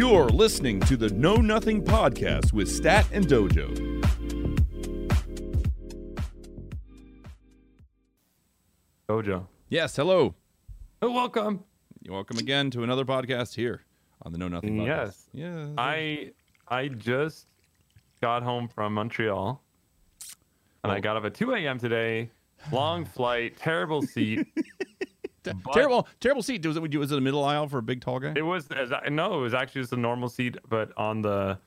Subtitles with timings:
[0.00, 3.68] You're listening to the Know Nothing Podcast with Stat and Dojo.
[9.08, 9.46] Dojo.
[9.68, 10.34] Yes, hello.
[11.02, 11.64] Oh, welcome.
[12.02, 13.82] You're welcome again to another podcast here
[14.22, 14.86] on the Know Nothing Podcast.
[14.86, 15.28] Yes.
[15.32, 15.66] Yeah.
[15.76, 16.32] I
[16.68, 17.46] I just
[18.20, 19.62] got home from Montreal,
[20.84, 21.00] and I Oh.
[21.00, 21.78] got up at 2 a.m.
[21.78, 22.30] today.
[22.72, 24.46] Long flight, terrible seat.
[25.42, 26.64] But- terrible, terrible seat.
[26.66, 28.32] Was it, was it a middle aisle for a big tall guy?
[28.36, 31.58] It was as I- no, it was actually just a normal seat, but on the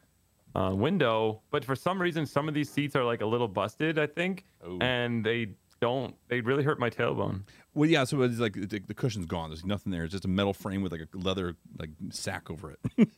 [0.56, 1.42] uh, window.
[1.52, 4.46] But for some reason, some of these seats are like a little busted, I think,
[4.66, 4.78] Oh.
[4.82, 6.16] and they don't.
[6.30, 7.42] They really hurt my tailbone.
[7.74, 8.04] Well, yeah.
[8.04, 9.50] So it's like the, the cushion's gone.
[9.50, 10.04] There's nothing there.
[10.04, 13.10] It's just a metal frame with like a leather like sack over it.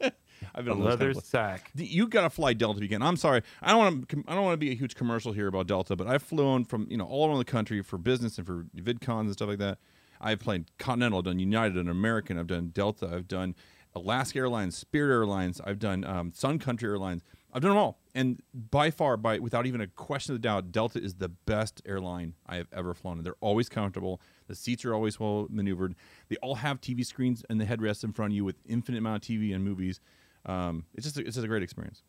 [0.54, 1.70] I've been A those kind leather of sack.
[1.74, 3.02] You got to fly Delta again.
[3.02, 3.42] I'm sorry.
[3.60, 4.24] I don't want to.
[4.28, 6.86] I don't want to be a huge commercial here about Delta, but I've flown from
[6.90, 9.78] you know all around the country for business and for VidCons and stuff like that.
[10.20, 12.38] I've played Continental, I've done United, and American.
[12.38, 13.10] I've done Delta.
[13.12, 13.54] I've done
[13.94, 15.60] Alaska Airlines, Spirit Airlines.
[15.64, 17.22] I've done um, Sun Country Airlines.
[17.52, 20.72] I've done them all, and by far, by without even a question of a doubt,
[20.72, 23.18] Delta is the best airline I have ever flown.
[23.18, 24.20] And they're always comfortable.
[24.48, 25.94] The seats are always well maneuvered.
[26.28, 29.22] They all have TV screens and the headrests in front of you with infinite amount
[29.24, 30.00] of TV and movies.
[30.46, 32.02] Um, it's just a, it's just a great experience.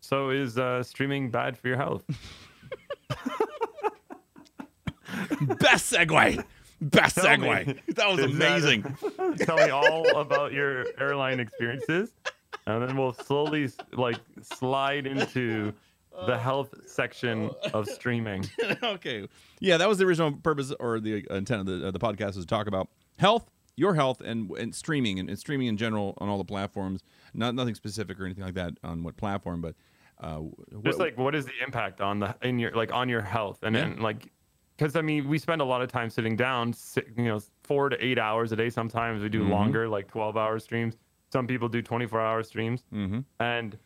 [0.00, 2.04] So is uh, streaming bad for your health?
[5.58, 6.44] Best segue.
[6.80, 7.48] Best Tell me.
[7.48, 7.94] segue.
[7.94, 8.82] That was Is that- amazing.
[9.38, 12.10] Tell me all about your airline experiences,
[12.66, 15.72] and then we'll slowly like slide into
[16.26, 18.48] the health section of streaming.
[18.82, 19.26] okay.
[19.60, 22.44] Yeah, that was the original purpose or the intent of the, of the podcast was
[22.44, 26.28] to talk about health, your health, and, and streaming and, and streaming in general on
[26.28, 27.02] all the platforms.
[27.34, 29.74] Not nothing specific or anything like that on what platform, but
[30.20, 30.42] uh,
[30.84, 33.74] Just like what is the impact on the in your like on your health and
[33.74, 33.82] Yeah.
[33.82, 34.30] then like
[34.76, 36.72] because I mean we spend a lot of time sitting down,
[37.16, 38.70] you know, four to eight hours a day.
[38.70, 39.50] Sometimes we do Mhm.
[39.50, 40.96] longer, like twelve hour streams.
[41.32, 43.24] Some people do twenty four hour streams, Mhm.
[43.40, 43.76] and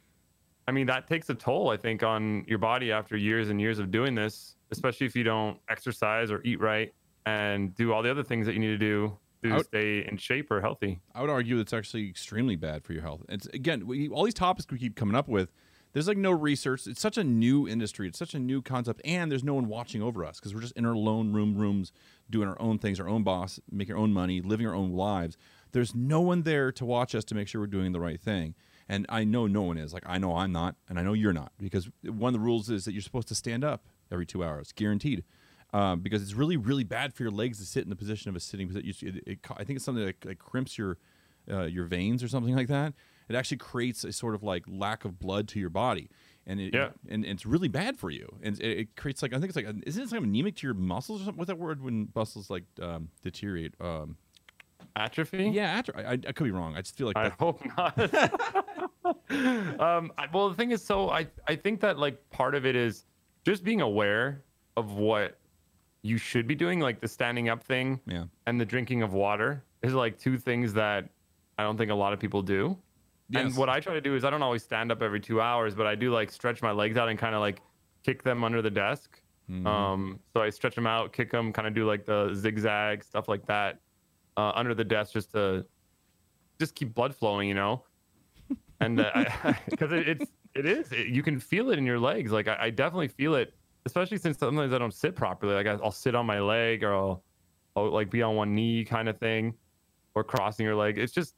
[0.66, 1.70] I mean that takes a toll.
[1.70, 5.24] I think on your body after years and years of doing this, especially if you
[5.24, 6.92] don't exercise or eat right
[7.24, 10.16] and do all the other things that you need to do to would- stay in
[10.16, 11.00] shape or healthy.
[11.14, 13.22] I would argue it's actually extremely bad for your health.
[13.28, 15.50] It's again, we, all these topics we keep coming up with.
[15.94, 16.86] There's like no research.
[16.86, 18.08] It's such a new industry.
[18.08, 20.76] It's such a new concept, and there's no one watching over us because we're just
[20.76, 21.92] in our lone room rooms
[22.28, 25.38] doing our own things, our own boss, making our own money, living our own lives.
[25.72, 28.54] There's no one there to watch us to make sure we're doing the right thing.
[28.86, 29.92] And I know no one is.
[29.94, 32.68] Like I know I'm not, and I know you're not because one of the rules
[32.68, 35.24] is that you're supposed to stand up every two hours, guaranteed.
[35.74, 38.36] Um, because it's really, really bad for your legs to sit in the position of
[38.36, 39.20] a sitting position.
[39.26, 40.96] It, it, I think it's something that like, crimps your
[41.50, 42.94] uh, your veins or something like that.
[43.28, 46.08] It actually creates a sort of like lack of blood to your body,
[46.46, 46.90] and it, Yeah.
[47.08, 48.34] and, it's really bad for you.
[48.42, 50.74] And it, it creates like I think it's like isn't it like anemic to your
[50.74, 51.38] muscles or something?
[51.38, 53.74] What's that word when muscles like um, deteriorate?
[53.78, 54.16] Um,
[54.96, 55.50] Atrophy.
[55.52, 56.76] yeah, I, I could be wrong.
[56.76, 57.98] I just feel like I hope not.
[59.80, 62.74] um, I, well, the thing is, so I I think that like part of it
[62.74, 63.04] is
[63.44, 64.42] just being aware
[64.76, 65.37] of what
[66.08, 68.24] you should be doing, like the standing up thing yeah.
[68.46, 71.08] and the drinking of water is like two things that
[71.58, 72.76] I don't think a lot of people do.
[73.34, 75.74] And what I try to do is I don't always stand up every two hours,
[75.74, 77.60] but I do like stretch my legs out and kind of like
[78.02, 79.20] kick them under the desk.
[79.50, 79.66] Mhm.
[79.66, 83.28] Um, so I stretch them out, kick them, kind of do like the zigzag stuff
[83.28, 83.80] like that
[84.36, 85.66] uh, under the desk just to
[86.58, 87.84] just keep blood flowing, you know.
[88.80, 88.96] And
[89.68, 92.32] because it, it's it is it, you can feel it in your legs.
[92.32, 93.52] Like I, I definitely feel it,
[93.88, 95.54] especially since sometimes I don't sit properly.
[95.54, 97.24] Like I'll sit on my leg or I'll,
[97.74, 99.54] I'll like be on one knee kind of thing,
[100.14, 100.98] or crossing your leg.
[100.98, 101.34] It's just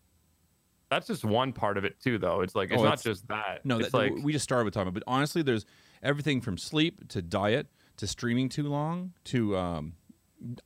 [0.91, 2.41] that's just one part of it too, though.
[2.41, 3.65] It's like it's Oh, not just that.
[3.65, 5.65] No, it's that, like we just started with talking, about- but honestly, there's
[6.03, 7.69] everything from sleep to diet
[7.99, 9.93] to streaming too long to um,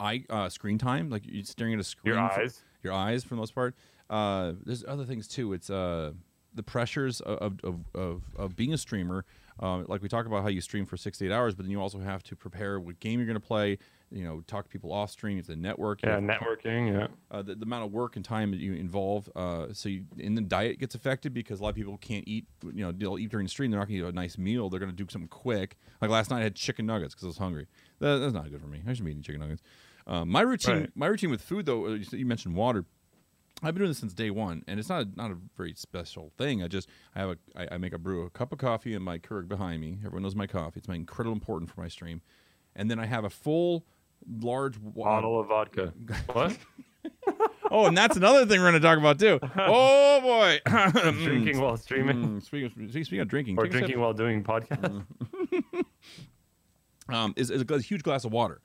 [0.00, 2.14] eye uh, screen time, like you're staring at a screen.
[2.14, 2.62] your for- eyes.
[2.82, 3.74] your eyes for the most part.
[4.08, 5.52] Uh, there's other things too.
[5.52, 6.12] It's uh,
[6.54, 9.24] the pressures of, of, of, of being a streamer.
[9.62, 11.70] Uh, like we talk about how you stream for six to eight hours, but then
[11.70, 13.78] you also have to prepare what game you're going to play.
[14.10, 15.38] You know, talk to people off stream.
[15.38, 16.02] It's the network.
[16.02, 16.92] Yeah, networking.
[16.92, 17.06] Yeah.
[17.30, 19.28] uh, the, the amount of work and time that you involve.
[19.34, 22.46] Uh, so you, and the diet gets affected because a lot of people can't eat.
[22.62, 23.70] You know, they'll eat during the stream.
[23.70, 24.68] They're not going to eat a nice meal.
[24.70, 25.76] They're going to do something quick.
[26.00, 27.66] Like last night, I had chicken nuggets because I was hungry.
[28.00, 28.78] That, that's not good for me.
[28.86, 29.62] I shouldn't be eating chicken nuggets.
[30.06, 30.90] Um, my routine, Right.
[30.96, 31.86] my routine with food though.
[31.86, 32.84] uh, you mentioned water.
[33.66, 36.32] I've been doing this since day one, and it's not a, not a very special
[36.36, 36.62] thing.
[36.62, 39.04] I just I have a I, I make a brew a cup of coffee and
[39.04, 39.98] my Keurig behind me.
[40.04, 40.78] Everyone knows my coffee.
[40.78, 42.20] It's my incredible important for my stream,
[42.76, 43.84] and then I have a full
[44.40, 45.92] large Bottle of vodka.
[46.32, 46.56] what?
[47.70, 49.40] Oh, and that's another thing we're going to talk about too.
[49.58, 50.60] Oh boy,
[51.24, 53.80] drinking while streaming Mm, speaking, of, speaking of drinking, or take a sip.
[53.86, 55.04] drinking while doing podcast.
[57.08, 58.60] um, is, is a huge glass of water.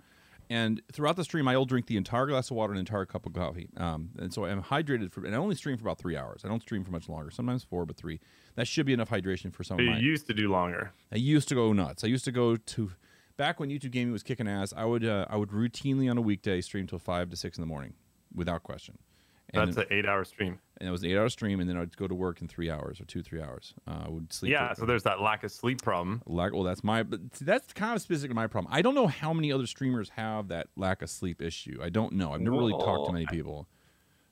[0.51, 3.05] And throughout the stream, I will drink the entire glass of water and an entire
[3.05, 3.69] cup of coffee.
[3.77, 6.41] Um, and so I'm hydrated for, and I only stream for about three hours.
[6.43, 7.29] I don't stream for much longer.
[7.29, 8.19] Sometimes four, but three.
[8.55, 9.99] That should be enough hydration for some of You my.
[9.99, 10.91] used to do longer.
[11.11, 12.03] I used to go nuts.
[12.03, 12.91] I used to go to
[13.37, 14.73] back when YouTube gaming was kicking ass.
[14.75, 17.61] I would uh, I would routinely on a weekday stream till five to six in
[17.61, 17.93] the morning,
[18.33, 18.97] without question.
[19.51, 20.59] And That's an eight-hour stream.
[20.79, 22.69] and it was an eight hour stream, and then I'd go to work in three
[22.69, 23.73] hours or two three hours.
[23.87, 24.51] Uh, I would sleep.
[24.51, 26.21] Yeah, so there's that lack of sleep problem.
[26.27, 26.53] lack.
[26.53, 27.01] Well, that's my.
[27.01, 28.71] But see, that's kind of specific to my problem.
[28.71, 31.79] I don't know how many other streamers have that lack of sleep issue.
[31.81, 32.33] I don't know.
[32.33, 33.67] I've never really talked to many people.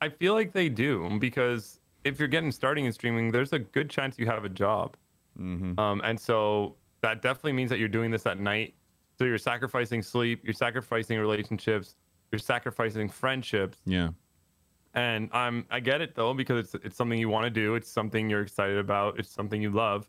[0.00, 3.90] I feel like they do because if you're getting starting in streaming, there's a good
[3.90, 4.96] chance you have a job.
[5.38, 5.78] Mm-hmm.
[5.80, 8.74] Um, and so that definitely means that you're doing this at night.
[9.18, 11.96] So you're sacrificing sleep, you're sacrificing relationships,
[12.30, 13.78] you're sacrificing friendships.
[13.84, 14.10] Yeah.
[14.94, 17.90] And I'm I get it though because it's it's something you want to do, it's
[17.90, 20.08] something you're excited about, it's something you love.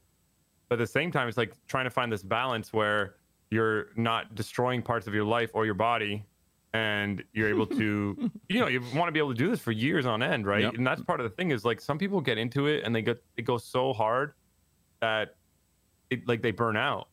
[0.70, 3.16] But at the same time, it's like trying to find this balance where
[3.52, 6.26] you're not destroying parts of your life or your body
[6.74, 9.72] and you're able to you know you want to be able to do this for
[9.72, 10.76] years on end right Yep.
[10.76, 13.02] and that's part of the thing is like some people get into it and they
[13.02, 14.34] get it goes so hard
[15.02, 15.36] that
[16.12, 17.08] it like they burn out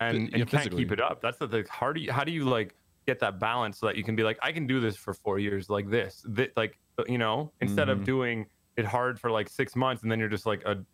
[0.00, 2.32] and, Phy- and can't keep it up that's the thing how do you how do
[2.32, 2.74] you like
[3.06, 5.38] get that balance so that you can be like i can do this for four
[5.38, 6.76] years like this, Thi- like
[7.08, 7.92] you know instead Mhm.
[7.92, 10.84] of doing it hard for like six months and then you're just like a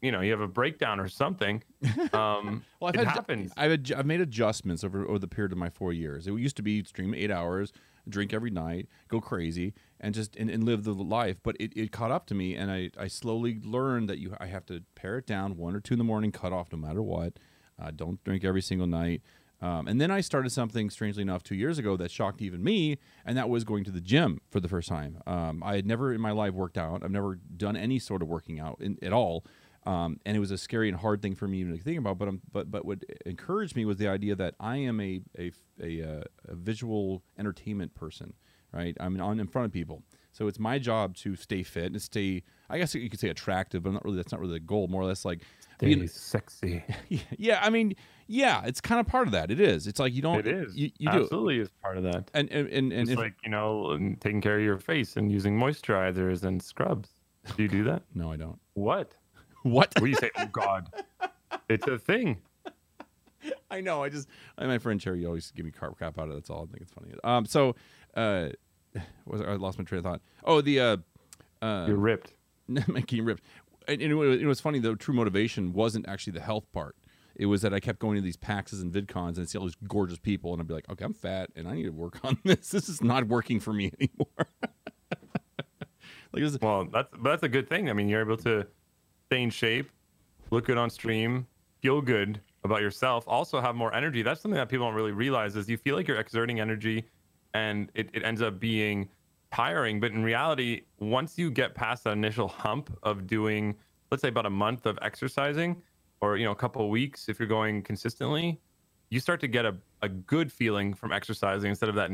[0.00, 1.62] you know you have a breakdown or something
[2.12, 5.52] um Well, I've it had, happens I've, adj- I've made adjustments over over the period
[5.52, 6.26] of my four years.
[6.26, 7.72] It used to be stream eight hours,
[8.08, 11.38] drink every night, go crazy, and just and, and live the life.
[11.42, 14.46] But it, it caught up to me, and I, I slowly learned that you I
[14.46, 17.02] have to pare it down one or two in the morning, cut off no matter
[17.02, 17.34] what.
[17.80, 19.22] Uh, don't drink every single night.
[19.60, 22.98] Um, and then I started something strangely enough two years ago that shocked even me,
[23.24, 25.20] and that was going to the gym for the first time.
[25.26, 27.02] Um, I had never in my life worked out.
[27.02, 29.44] I've never done any sort of working out in, at all.
[29.84, 32.18] Um, and it was a scary and hard thing for me even to think about.
[32.18, 35.50] But but but what encouraged me was the idea that I am a a
[35.82, 38.34] a, uh, a visual entertainment person,
[38.72, 38.94] right?
[39.00, 40.02] I'm on in front of people,
[40.32, 42.42] so it's my job to stay fit and stay.
[42.68, 44.18] I guess you could say attractive, but not really.
[44.18, 44.88] That's not really the goal.
[44.88, 45.40] More or less like
[45.78, 46.84] being- sexy
[47.38, 47.60] yeah.
[47.62, 47.94] I mean,
[48.28, 49.50] yeah, it's kind of part of that.
[49.50, 49.86] It is.
[49.86, 50.38] It's like you don't.
[50.38, 51.22] it is You, you do.
[51.22, 54.58] absolutely is part of that And and and, and it's like you know taking care
[54.58, 57.08] of your face and using moisturizers and scrubs
[57.56, 58.58] do you do that no, I don't.
[58.74, 59.12] what
[59.62, 59.92] What?
[59.94, 60.88] what do you say oh god
[61.68, 62.38] it's a thing
[63.70, 64.02] I know.
[64.02, 64.28] I just
[64.58, 66.34] I, my friend Cherry always give me crap crap out of it.
[66.34, 66.64] That's all.
[66.64, 67.12] I think it's funny.
[67.22, 67.46] Um.
[67.46, 67.76] So,
[68.16, 68.48] uh,
[69.26, 70.20] was I lost my train of thought.
[70.44, 70.96] Oh, the uh,
[71.62, 72.34] uh, you're ripped
[72.88, 73.44] making ripped.
[73.86, 74.96] And, and it, was, it was funny though.
[74.96, 76.96] True motivation wasn't actually the health part.
[77.38, 79.76] It was that I kept going to these PAXs and VidCons and see all these
[79.86, 82.36] gorgeous people, and I'd be like, okay, I'm fat, and I need to work on
[82.44, 82.70] this.
[82.70, 84.48] This is not working for me anymore.
[86.32, 87.88] like Well, that's that's a good thing.
[87.88, 88.66] I mean, you're able to
[89.26, 89.90] stay in shape,
[90.50, 91.46] look good on stream,
[91.80, 94.22] feel good about yourself, also have more energy.
[94.22, 97.04] That's something that people don't really realize is you feel like you're exerting energy
[97.54, 99.08] and it, it ends up being
[99.52, 100.00] tiring.
[100.00, 103.76] But in reality, once you get past that initial hump of doing,
[104.10, 105.80] let's say about a month of exercising
[106.20, 108.60] or you know, a couple of weeks if you're going consistently,
[109.10, 112.10] you start to get a, a good feeling from exercising instead of that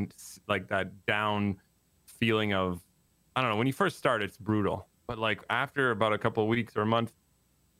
[0.49, 1.57] like that down
[2.07, 2.83] feeling of
[3.37, 3.57] I don't know.
[3.57, 6.83] When you first start, it's brutal, but like after about a couple of weeks or
[6.83, 7.13] a month,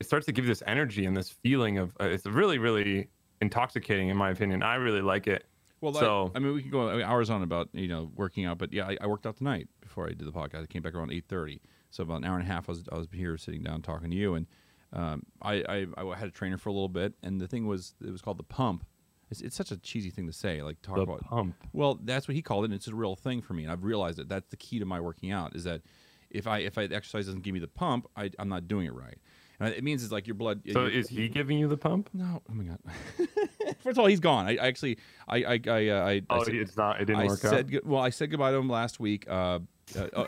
[0.01, 3.07] it starts to give you this energy and this feeling of uh, it's really, really
[3.41, 4.63] intoxicating, in my opinion.
[4.63, 5.45] I really like it.
[5.81, 8.57] Well, So- I, I mean, we can go hours on about you know working out,
[8.57, 10.63] but yeah, I, I worked out tonight before I did the podcast.
[10.63, 11.61] I came back around eight thirty,
[11.91, 12.67] so about an hour and a half.
[12.67, 14.45] I was I was here sitting down talking to you, and
[14.93, 17.95] um, I, I I had a trainer for a little bit, and the thing was
[18.05, 18.85] it was called the pump.
[19.31, 21.23] It's, it's such a cheesy thing to say, like talk The about.
[21.25, 21.55] pump.
[21.73, 23.83] Well, that's what he called it, and it's a real thing for me, and I've
[23.83, 25.81] realized that that's the key to my working out is that
[26.29, 28.93] if I if I exercise doesn't give me the pump, I, I'm not doing it
[28.93, 29.17] right.
[29.59, 30.61] And it means it's like your blood.
[30.73, 32.09] So is he giving you the pump?
[32.13, 32.79] no, oh my god.
[33.79, 34.47] First of all, he's gone.
[34.47, 34.97] I, I actually,
[35.29, 36.99] I, I, I, uh, I, I Oh, said- it's not.
[37.01, 37.85] It didn't I work said out.
[37.85, 39.25] well, I said goodbye to him last week.
[39.29, 39.59] Uh,
[39.97, 40.27] uh, uh,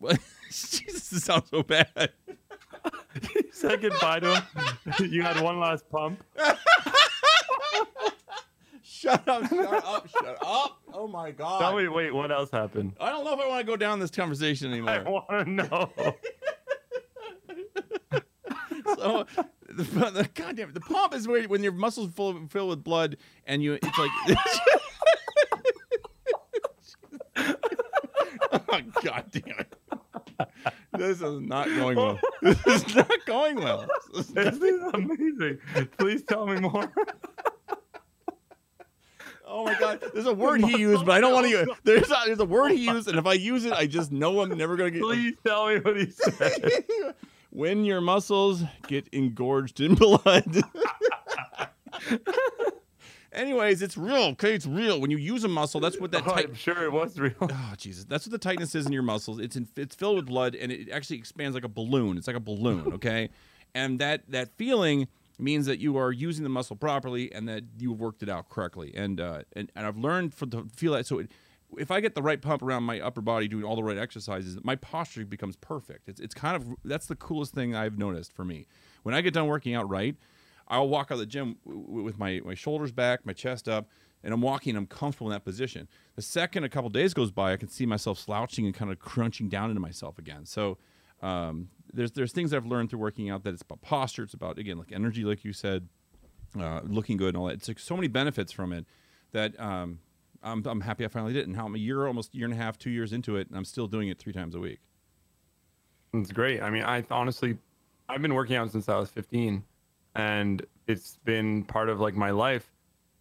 [0.48, 2.12] Jesus, this sounds so bad.
[3.34, 4.42] You said goodbye to him.
[5.10, 6.22] you had one last pump.
[8.82, 9.48] Shut up!
[9.48, 10.08] Shut up!
[10.08, 10.80] Shut up!
[10.92, 11.60] Oh my God!
[11.60, 12.94] Tell me, wait, what else happened?
[13.00, 14.90] I don't know if I want to go down this conversation anymore.
[14.90, 15.92] I want to know.
[18.96, 19.26] so,
[19.68, 22.84] the, the goddamn it, the pump is where when your muscles full of, filled with
[22.84, 24.10] blood and you, it's like.
[28.52, 29.74] oh God damn it!
[30.98, 32.20] This is not going well.
[32.42, 33.86] This is not going well.
[34.12, 35.58] This is this is amazing.
[35.98, 36.92] Please tell me more.
[39.46, 41.68] Oh my god, there's a word he used, but I don't want to use.
[41.84, 44.40] There's a, there's a word he used, and if I use it, I just know
[44.40, 45.02] I'm never gonna get.
[45.02, 46.84] Please tell me what he said.
[47.50, 50.62] when your muscles get engorged in blood.
[53.32, 54.24] Anyways, it's real.
[54.32, 55.00] Okay, it's real.
[55.00, 56.32] When you use a muscle, that's what that Oh.
[56.32, 57.32] I'm sure it was real.
[57.40, 59.38] Oh Jesus, that's what the tightness is in your muscles.
[59.38, 62.18] It's in, it's filled with blood, and it actually expands like a balloon.
[62.18, 63.30] It's like a balloon, okay?
[63.74, 65.08] and that that feeling
[65.38, 68.92] means that you are using the muscle properly and that you've worked it out correctly.
[68.94, 71.06] And uh, and, and I've learned for to feel that.
[71.06, 71.30] So it,
[71.78, 74.58] if I get the right pump around my upper body, doing all the right exercises,
[74.62, 76.08] my posture becomes perfect.
[76.08, 78.66] It's it's kind of that's the coolest thing I've noticed for me.
[79.04, 80.14] When I get done working out right,
[80.72, 83.88] I'll walk out of the gym with my, my shoulders back, my chest up,
[84.24, 84.74] and I'm walking.
[84.74, 85.86] I'm comfortable in that position.
[86.16, 88.98] The second a couple days goes by, I can see myself slouching and kind of
[88.98, 90.46] crunching down into myself again.
[90.46, 90.78] So
[91.20, 94.22] um, there's there's things I've learned through working out that it's about posture.
[94.22, 95.88] It's about again like energy, like you said,
[96.58, 97.54] uh, looking good and all that.
[97.54, 98.86] It's like so many benefits from it
[99.32, 99.98] that um,
[100.42, 101.40] I'm I'm happy I finally did.
[101.40, 101.48] it.
[101.48, 103.58] And how I'm a year, almost year and a half, two years into it, and
[103.58, 104.80] I'm still doing it three times a week.
[106.14, 106.62] It's great.
[106.62, 107.58] I mean, I honestly,
[108.08, 109.64] I've been working out since I was 15,
[110.14, 112.72] and it's been part of like my life.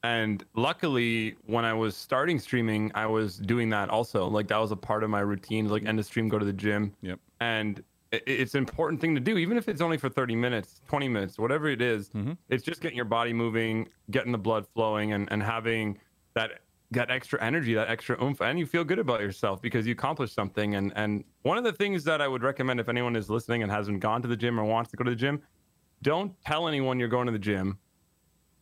[0.04, 4.28] And luckily, when I was starting streaming, I was doing that also.
[4.28, 5.70] Like that was a part of my routine.
[5.70, 6.96] Like end of stream, go to the gym.
[7.02, 7.20] Yep.
[7.40, 11.08] And it's an important thing to do, even if it's only for 30 minutes, 20
[11.08, 12.36] minutes, whatever it is, Mhm.
[12.50, 15.98] It's just getting your body moving, getting the blood flowing, and and having
[16.34, 19.94] that that extra energy, that extra oomph, and you feel good about yourself because you
[19.94, 20.76] accomplished something.
[20.76, 23.72] And and one of the things that I would recommend if anyone is listening and
[23.72, 25.42] hasn't gone to the gym or wants to go to the gym,
[26.02, 27.78] don't tell anyone you're going to the gym.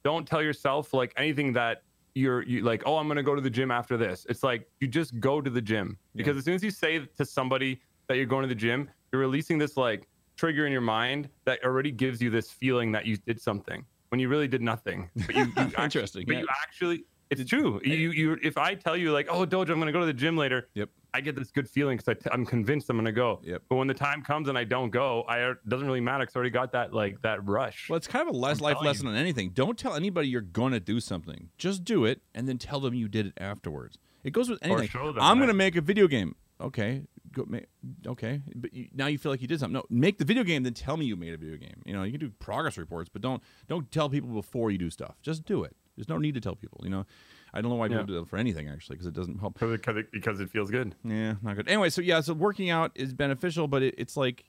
[0.03, 1.83] Don't tell yourself like anything that
[2.15, 4.25] you're you like, oh, I'm gonna go to the gym after this.
[4.29, 5.97] It's like you just go to the gym.
[6.15, 9.21] Because as soon as you say to somebody that you're going to the gym, you're
[9.21, 13.17] releasing this like trigger in your mind that already gives you this feeling that you
[13.17, 15.09] did something when you really did nothing.
[15.15, 16.39] But you, you actually- Interesting, but yeah.
[16.41, 17.79] you actually it's true.
[17.83, 20.35] You you if I tell you like, oh Dojo, I'm gonna go to the gym
[20.37, 20.69] later.
[20.73, 20.89] Yep.
[21.13, 23.41] I get this good feeling because I'm convinced I'm gonna go.
[23.43, 23.63] Yep.
[23.69, 26.35] But when the time comes and I don't go, I it doesn't really matter because
[26.35, 27.89] I already got that like that rush.
[27.89, 29.51] Well, it's kind of a less life lesson on anything.
[29.51, 31.49] Don't tell anybody you're going to do something.
[31.57, 33.97] Just do it and then tell them you did it afterwards.
[34.23, 34.89] It goes with anything.
[35.19, 36.35] I'm going to make a video game.
[36.61, 37.03] Okay.
[37.31, 37.59] Go, ma-
[38.07, 38.41] okay.
[38.55, 39.73] But you, now you feel like you did something.
[39.73, 41.81] No, make the video game then tell me you made a video game.
[41.85, 44.89] You know, you can do progress reports, but don't don't tell people before you do
[44.89, 45.15] stuff.
[45.21, 45.75] Just do it.
[45.99, 47.05] There's no need to tell people, you know.
[47.53, 48.07] I don't know why people Yeah.
[48.07, 49.59] do that for anything actually because it doesn't help.
[49.59, 50.95] because it, because it feels good.
[51.03, 51.67] Yeah, not good.
[51.67, 54.45] Anyway, so yeah, so working out is beneficial, but it, it's like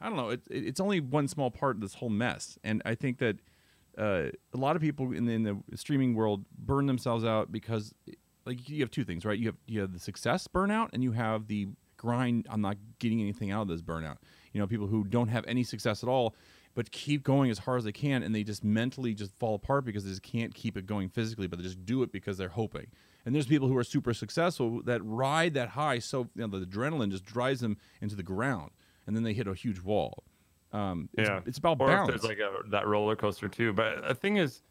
[0.00, 0.30] I don't know.
[0.30, 3.36] It, it, it's only one small part of this whole mess, and I think that
[3.98, 7.92] uh, a lot of people in the, in the streaming world burn themselves out because,
[8.46, 9.38] like, you have two things, right?
[9.38, 11.68] You have you have the success burnout, and you have the
[11.98, 12.46] grind.
[12.50, 14.16] I'm not getting anything out of this burnout.
[14.54, 16.34] You know, people who don't have any success at all,
[16.74, 19.84] but keep going as hard as they can, and they just mentally just fall apart
[19.84, 22.48] because they just can't keep it going physically, but they just do it because they're
[22.48, 22.86] hoping.
[23.26, 26.64] And there's people who are super successful that ride that high, so you know, the
[26.64, 28.70] adrenaline just drives them into the ground,
[29.06, 30.22] and then they hit a huge wall.
[30.72, 31.40] Um, it's, Yeah.
[31.44, 32.08] it's about or balance.
[32.14, 33.72] if there's like a, that roller coaster too.
[33.72, 34.62] But the thing is,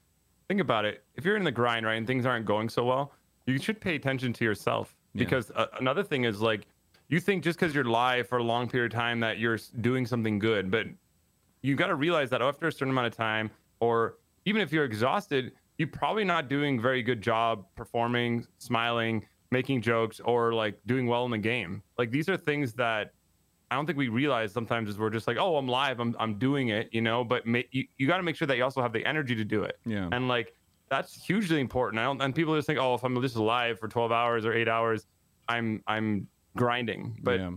[0.48, 1.04] think about it.
[1.16, 3.12] If you're in the grind, right, and things aren't going so well,
[3.46, 4.96] you should pay attention to yourself.
[5.14, 5.26] Yeah.
[5.26, 6.68] Because uh, another thing is like,
[7.10, 10.06] you think just because you're live for a long period of time that you're doing
[10.06, 10.86] something good, but
[11.62, 14.86] you got to realize that after a certain amount of time, or even if you're
[14.86, 21.08] exhausted, you're probably not doing very good job performing, smiling, making jokes, or like doing
[21.08, 21.82] well in the game.
[21.98, 23.14] Like these are things that
[23.72, 26.38] I don't think we realize sometimes is we're just like, oh, I'm live, I'm I'm
[26.38, 27.24] doing it, you know.
[27.24, 29.46] But ma- you you got to make sure that you also have the energy to
[29.46, 30.10] do it, yeah.
[30.12, 30.54] and like
[30.90, 32.00] that's hugely important.
[32.00, 34.54] I don't, and people just think, oh, if I'm just live for 12 hours or
[34.54, 35.06] eight hours,
[35.48, 37.20] I'm I'm grinding.
[37.22, 37.52] But yeah.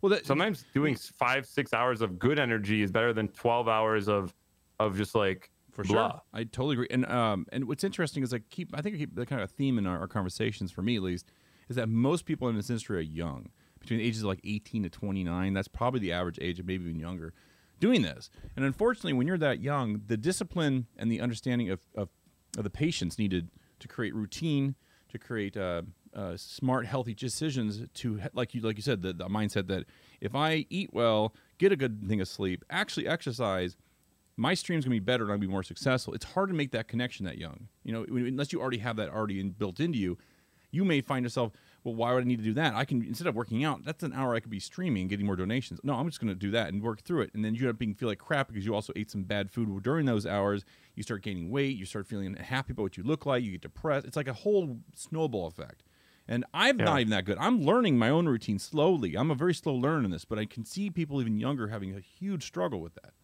[0.00, 4.08] Well, that, sometimes doing five six hours of good energy is better than 12 hours
[4.08, 4.34] of
[4.78, 6.10] of just like for blah.
[6.10, 6.88] sure, I totally agree.
[6.90, 9.50] And um, and what's interesting is I keep, I think I keep the kind of
[9.50, 11.30] theme in our, our conversations for me at least
[11.68, 14.84] is that most people in this industry are young, between the ages of like 18
[14.84, 15.52] to 29.
[15.52, 17.34] That's probably the average age, of maybe even younger,
[17.78, 18.30] doing this.
[18.56, 22.08] And unfortunately, when you're that young, the discipline and the understanding of of,
[22.56, 23.50] of the patience needed
[23.80, 24.74] to create routine,
[25.08, 25.82] to create uh,
[26.14, 27.82] uh, smart, healthy decisions.
[27.94, 29.84] To like you, like you said, the, the mindset that
[30.20, 33.76] if I eat well, get a good thing of sleep, actually exercise,
[34.36, 36.14] my stream's gonna be better and I'll be more successful.
[36.14, 37.68] It's hard to make that connection that young.
[37.84, 40.18] You know, unless you already have that already in, built into you,
[40.70, 41.52] you may find yourself,
[41.84, 42.74] well, why would I need to do that?
[42.74, 45.36] I can instead of working out, that's an hour I could be streaming getting more
[45.36, 45.80] donations.
[45.82, 47.30] No, I'm just gonna do that and work through it.
[47.34, 49.50] And then you end up being feel like crap because you also ate some bad
[49.50, 50.64] food during those hours.
[50.94, 53.62] You start gaining weight, you start feeling happy about what you look like, you get
[53.62, 54.06] depressed.
[54.06, 55.82] It's like a whole snowball effect.
[56.26, 56.84] And I'm Yeah.
[56.84, 57.38] not even that good.
[57.38, 59.16] I'm learning my own routine slowly.
[59.16, 61.94] I'm a very slow learner in this, but I can see people even younger having
[61.96, 63.14] a huge struggle with that.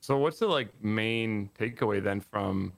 [0.00, 2.74] So what's the like main takeaway then from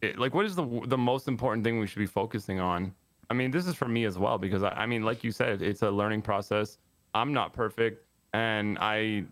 [0.00, 0.18] it?
[0.18, 2.94] Like, what is the the most important thing we should be focusing on?
[3.30, 5.62] I mean, this is for me as well because I, I mean, like you said,
[5.62, 6.78] it's a learning process.
[7.14, 9.24] I'm not perfect, and I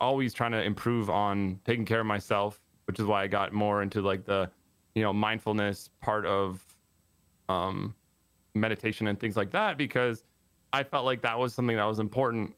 [0.00, 3.82] always trying to improve on taking care of myself, which is why I got more
[3.82, 4.50] into like the
[4.94, 6.62] you know mindfulness part of
[7.48, 7.94] um,
[8.54, 10.24] meditation and things like that because
[10.72, 12.54] I felt like that was something that was important.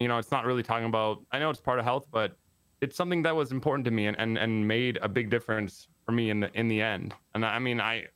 [0.00, 1.22] You know, it's not really talking about.
[1.32, 2.36] I know it's part of health, but
[2.80, 6.12] it's something that was important to me and, and, and made a big difference for
[6.12, 7.14] me in the in the end.
[7.34, 8.06] And I mean, I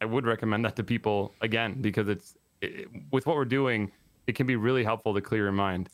[0.00, 3.92] I would recommend that to people again because it's it, with what we're doing,
[4.26, 5.88] it can be really helpful to clear your mind.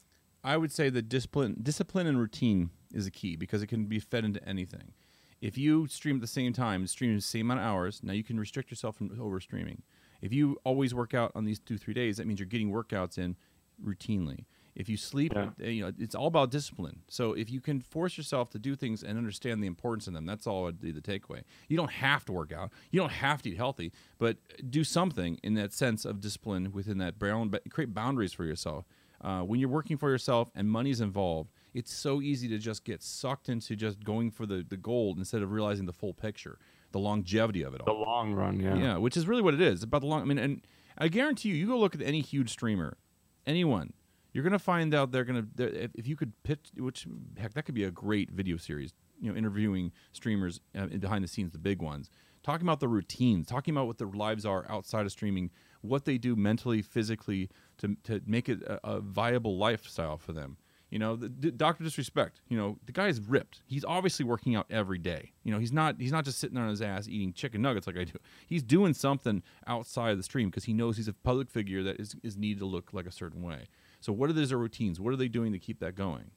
[0.44, 3.98] I would say that discipline, discipline and routine is a key because it can be
[3.98, 4.92] fed into anything.
[5.40, 8.24] If you stream at the same time, stream the same amount of hours, now you
[8.24, 9.82] can restrict yourself from over streaming.
[10.22, 13.18] If you always work out on these two three days, that means you're getting workouts
[13.18, 13.36] in
[13.84, 14.44] routinely.
[14.76, 15.50] If you sleep, Yeah.
[15.60, 17.00] uh, you know it's all about discipline.
[17.08, 20.26] So if you can force yourself to do things and understand the importance of them,
[20.26, 21.42] that's all would be the takeaway.
[21.68, 24.36] You don't have to work out, you don't have to eat healthy, but
[24.70, 27.58] do something in that sense of discipline within that bound.
[27.70, 28.84] Create boundaries for yourself.
[29.22, 33.02] Uh, when you're working for yourself and money's involved, it's so easy to just get
[33.02, 36.58] sucked into just going for the, the gold instead of realizing the full picture,
[36.92, 37.86] the longevity of it all.
[37.86, 38.76] The long run, yeah.
[38.76, 39.54] Yeah, which is really what.
[39.58, 40.20] It's about the long.
[40.20, 40.66] I mean, and
[40.98, 42.98] I guarantee you, you go look at any huge streamer,
[43.46, 43.94] anyone,
[44.36, 45.46] you're gonna find out they're gonna.
[45.54, 47.06] They're, if, you could pitch, which
[47.38, 48.92] heck, that could be a great video series.
[49.18, 52.10] You know, interviewing streamers uh, behind the scenes, the big ones,
[52.42, 55.50] talking about the routines, talking about what their lives are outside of streaming,
[55.80, 60.58] what they do mentally, physically to to make it a, a viable lifestyle for them.
[60.90, 62.42] You know, the, the Doctor Disrespect.
[62.50, 63.62] You know, the guy is ripped.
[63.66, 65.32] He's obviously working out every day.
[65.44, 67.96] You know, he's not he's not just sitting on his ass eating chicken nuggets like
[67.96, 68.18] I do.
[68.46, 71.98] He's doing something outside of the stream because he knows he's a public figure that
[71.98, 73.68] is, is needed to look like a certain way.
[74.00, 75.00] So, what are those routines?
[75.00, 76.30] What are they doing to keep that going?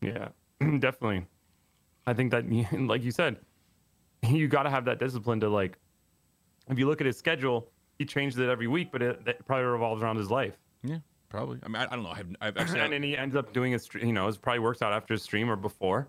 [0.00, 0.28] Yeah,
[0.78, 1.26] definitely.
[2.06, 3.36] I think that, like you said,
[4.22, 5.78] you got to have that discipline to like.
[6.68, 9.64] If you look at his schedule, he changes it every week, but it, it probably
[9.66, 10.54] revolves around his life.
[10.82, 10.98] Yeah,
[11.28, 11.58] probably.
[11.62, 12.10] I mean, I, I don't know.
[12.10, 12.80] I've, I've actually.
[12.80, 15.14] and then he ends up doing a stre- you know, it probably works out after
[15.14, 16.08] a stream or before.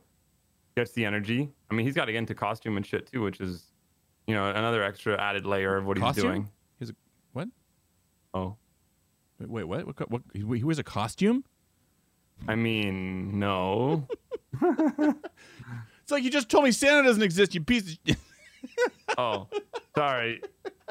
[0.76, 1.52] Gets the energy.
[1.72, 3.66] I mean, he's got to get into costume and shit too, which is,
[4.28, 6.24] you know, another extra added layer of what costume?
[6.24, 6.50] he's doing.
[6.80, 6.96] He's a
[7.34, 7.48] what?
[8.34, 8.56] Oh,
[9.40, 10.00] Wait, wait what?
[10.00, 10.12] What?
[10.12, 11.44] what he, wears a costume?
[12.48, 14.08] I mean, no.
[14.62, 17.54] It's like you just told me Santa doesn't exist.
[17.54, 18.16] You piece of.
[19.18, 19.48] oh,
[19.94, 20.42] sorry.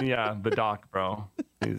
[0.00, 1.26] Yeah, the doc, bro.
[1.64, 1.78] He's,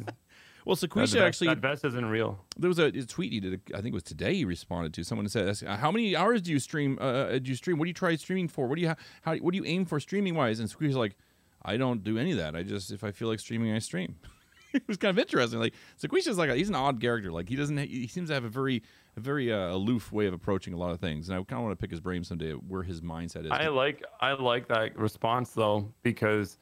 [0.65, 1.47] well, Sequisha that- actually.
[1.49, 2.43] that vest isn't real.
[2.57, 3.61] there was a, a tweet he did.
[3.73, 4.33] I think it was today.
[4.33, 6.97] He responded to someone said, "How many hours do you stream?
[6.99, 7.77] Uh, uh, do you stream?
[7.77, 8.67] What do you try streaming for?
[8.67, 9.35] What do you how?
[9.35, 11.15] What do you aim for streaming wise?" And Squeeze's like,
[11.63, 12.55] "I don't do any of that.
[12.55, 14.15] I just if I feel like streaming, I stream."
[14.81, 15.59] it was kind of interesting.
[15.59, 17.31] Like Sequisha's like a, he's an odd character.
[17.31, 17.77] Like he doesn't.
[17.77, 18.83] He seems to have a very
[19.15, 21.29] a very uh, aloof way of approaching a lot of things.
[21.29, 23.51] And I kind of want to pick his brain someday where his mindset is.
[23.51, 26.57] I like I like that response though because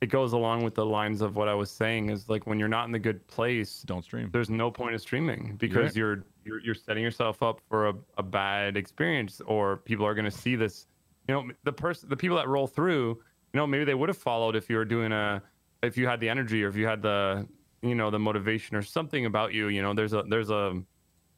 [0.00, 2.68] it goes along with the lines of what I was saying is like when you're
[2.68, 4.28] not in the good place, don't stream.
[4.32, 5.96] there's no point of streaming because right.
[5.96, 10.26] you're you're you're setting yourself up for a, a bad experience or people are going
[10.26, 10.86] to see this
[11.26, 13.18] you know the person the people that roll through
[13.52, 15.42] you know maybe they would have followed if you were doing a
[15.84, 17.46] if you had the energy or if you had the
[17.82, 20.80] you know the motivation or something about you you know there's a there's a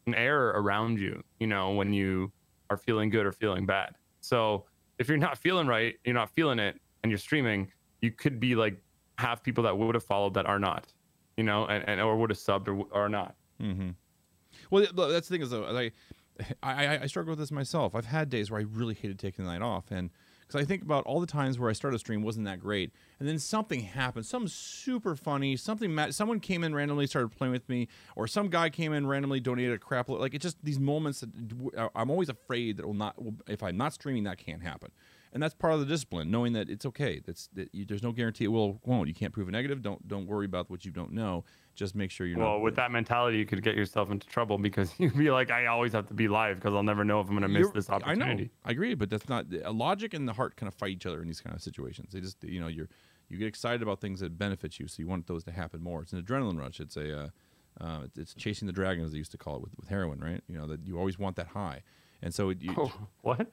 [0.06, 2.30] an air around you you know when you
[2.70, 4.64] are feeling good or feeling bad so
[4.98, 8.54] if you're not feeling right you're not feeling it and you're streaming you could be
[8.54, 8.80] like
[9.18, 10.87] have people that would have followed that are not
[11.37, 13.90] you know and, and or would have subbed or, or not Mm-hmm.
[14.70, 15.94] Well, that's the thing is though, like,
[16.62, 17.94] I, I I struggle with this myself.
[17.94, 20.11] I've had days where I really hated taking the night off, and
[20.46, 22.92] because I think about all the times where I started a stream wasn't that great,
[23.18, 27.52] and then something happened, something super funny, something ma- someone came in randomly started playing
[27.52, 30.09] with me, or some guy came in randomly donated a crap.
[30.09, 33.16] Like it's just these moments that I'm always afraid that will not.
[33.46, 34.90] If I'm not streaming that can't happen.
[35.32, 37.20] And that's part of the discipline, knowing that it's okay.
[37.24, 39.08] That's that you, there's no guarantee it will won't.
[39.08, 39.82] You can't prove a negative.
[39.82, 41.44] Don't don't worry about what you don't know.
[41.74, 42.62] Just make sure you're well not.
[42.62, 45.92] with that mentality you could get yourself into trouble because you'd be like i always
[45.92, 47.98] have to be live because i'll never know if i'm going to miss this I
[47.98, 48.04] know.
[48.06, 51.20] opportunity I agree, but that's not logic and the heart kind of fight each other
[51.20, 52.12] in these kind of situations.
[52.14, 52.88] They just you know you're
[53.28, 56.00] you get excited about things that benefit you, so you want those to happen more.
[56.00, 56.80] It's an adrenaline rush.
[56.80, 57.28] It's a uh,
[57.78, 60.18] uh, it's- it's chasing the dragon, as they used to call it with, with heroin,
[60.20, 60.42] right?
[60.48, 61.82] You know that you always want that high,
[62.22, 63.50] and so it, you, oh, what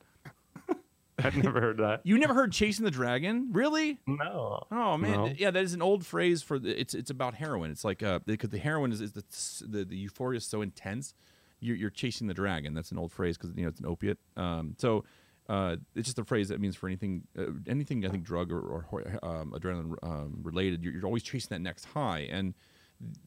[1.23, 3.99] i've never heard that you never heard chasing the dragon, really?
[4.07, 5.33] no Oh man, No.
[5.37, 7.71] yeah, that is an old phrase for the, it's it's about heroin.
[7.71, 9.23] It's like uh because the heroin is, is the,
[9.67, 11.13] the the euphoria is so intense,
[11.59, 12.73] you're, you're chasing the dragon.
[12.73, 14.17] That's an old phrase because you know it's an opiate.
[14.37, 15.03] Um, so
[15.49, 18.59] uh, it's just a phrase that means for anything uh, anything I think drug or,
[18.59, 18.85] or
[19.23, 20.83] um, adrenaline um, related.
[20.83, 22.53] You're, you're always chasing that next high and.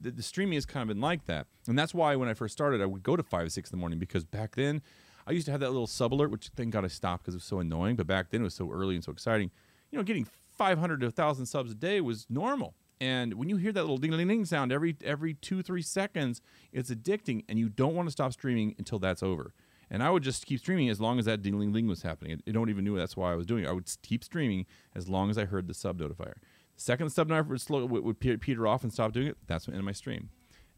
[0.01, 2.53] The, the streaming has kind of been like that, and that's why when I first
[2.55, 4.81] started, I would go to five, six in the morning because back then,
[5.27, 7.39] I used to have that little sub alert, which thank God I stopped because it
[7.39, 7.97] was so annoying.
[7.97, 9.51] But back then, it was so early and so exciting
[9.91, 12.75] you know, getting 500 to 1,000 subs a day was normal.
[13.01, 16.41] And when you hear that little ding ding ding sound every every two three seconds,
[16.73, 19.53] it's addicting, and you don't want to stop streaming until that's over.
[19.91, 22.41] And I would just keep streaming as long as that ding ding ding was happening.
[22.49, 23.69] I don't even knew that's why I was doing it.
[23.69, 26.37] I would keep streaming as long as I heard the sub notifier.
[26.75, 29.37] The second the sub notifier would, slow, would, would peter off and stop doing it,
[29.47, 30.31] that's the end of my stream.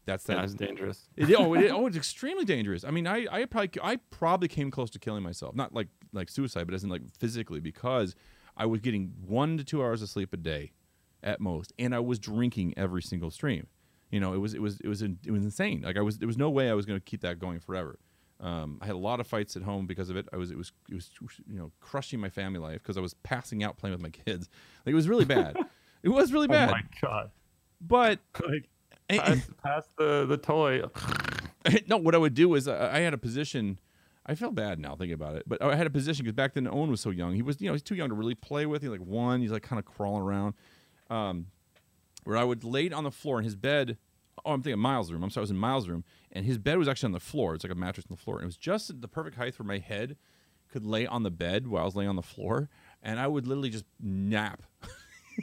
[0.05, 0.37] That's that.
[0.37, 1.09] That's dangerous.
[1.15, 2.83] It, oh, it, oh, it's extremely dangerous.
[2.83, 5.55] I mean, I, I probably I probably came close to killing myself.
[5.55, 8.15] Not like like suicide, but as in like physically because
[8.57, 10.71] I was getting one to two hours of sleep a day,
[11.23, 13.67] at most, and I was drinking every single stream.
[14.11, 15.81] You know, it was it was it was it was insane.
[15.81, 17.99] Like I was there was no way I was going to keep that going forever.
[18.41, 20.27] Um, I had a lot of fights at home because of it.
[20.33, 21.11] I was it was it was
[21.47, 24.49] you know crushing my family life because I was passing out playing with my kids.
[24.85, 25.57] Like it was really bad.
[26.03, 26.69] it was really bad.
[26.69, 27.31] Oh my god!
[27.81, 28.69] But like
[29.09, 30.83] pass, pass the the toy.
[31.87, 33.79] no, what I would do is uh, I had a position.
[34.25, 36.67] I feel bad now thinking about it, but I had a position because back then
[36.67, 37.33] Owen was so young.
[37.33, 38.81] He was, you know, he's too young to really play with.
[38.81, 39.41] He's like one.
[39.41, 40.53] He's like kind of crawling around.
[41.09, 41.47] Um,
[42.23, 43.97] where I would lay on the floor in his bed.
[44.45, 45.23] Oh, I'm thinking Miles' room.
[45.23, 47.55] I'm sorry, I was in Miles' room, and his bed was actually on the floor.
[47.55, 49.65] It's like a mattress on the floor, and it was just the perfect height where
[49.65, 50.15] my head
[50.71, 52.69] could lay on the bed while I was laying on the floor,
[53.01, 54.63] and I would literally just nap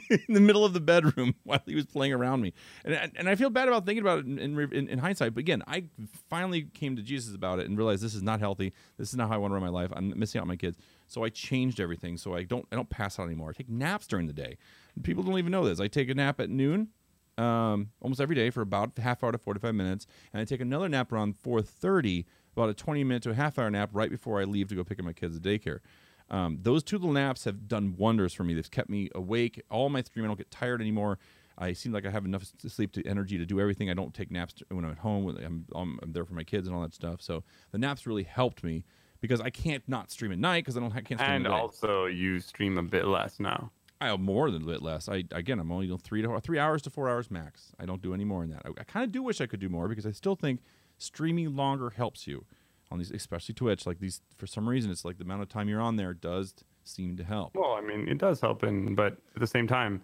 [0.09, 2.53] in the middle of the bedroom while he was playing around me.
[2.85, 5.33] And, and I feel bad about thinking about it in, in, in, hindsight.
[5.33, 5.85] But again, I
[6.29, 8.73] finally came to Jesus about it and realized this is not healthy.
[8.97, 9.91] This is not how I want to run my life.
[9.95, 10.77] I'm missing out on my kids.
[11.07, 12.17] So I changed everything.
[12.17, 13.49] So I don't I don't pass out anymore.
[13.49, 14.57] I take naps during the day.
[15.03, 15.79] People don't even know this.
[15.79, 16.89] I take a nap at noon.
[17.37, 20.89] Um, almost every day for about half hour to 45 minutes and i take another
[20.89, 24.43] nap around 4.30 about a 20 minute to a half hour nap right before i
[24.43, 25.81] leave to go pick up my kids at daycare
[26.29, 28.53] um, those two little naps have done wonders for me.
[28.53, 29.61] They've kept me awake.
[29.69, 31.19] All my streaming, I don't get tired anymore.
[31.57, 33.89] I seem like I have enough sleep to energy to do everything.
[33.89, 35.27] I don't take naps when I'm at home.
[35.43, 37.21] I'm, I'm, I'm, there for my kids and all that stuff.
[37.21, 38.83] So the naps really helped me
[39.21, 41.19] because I can't not stream at night because I don't I can't.
[41.19, 43.71] Stream and also, you stream a bit less now.
[43.99, 45.09] I have more than a bit less.
[45.09, 47.71] I again, I'm only you know, three to three hours to four hours max.
[47.79, 48.61] I don't do any more than that.
[48.65, 50.61] I, I kind of do wish I could do more because I still think
[50.99, 52.45] streaming longer helps you
[52.91, 53.85] on these, especially Twitch.
[53.85, 56.53] Like these, for some reason, it's like the amount of time you're on there does
[56.83, 57.55] seem to help.
[57.55, 60.01] Well, I mean, it does help, and but at the same time,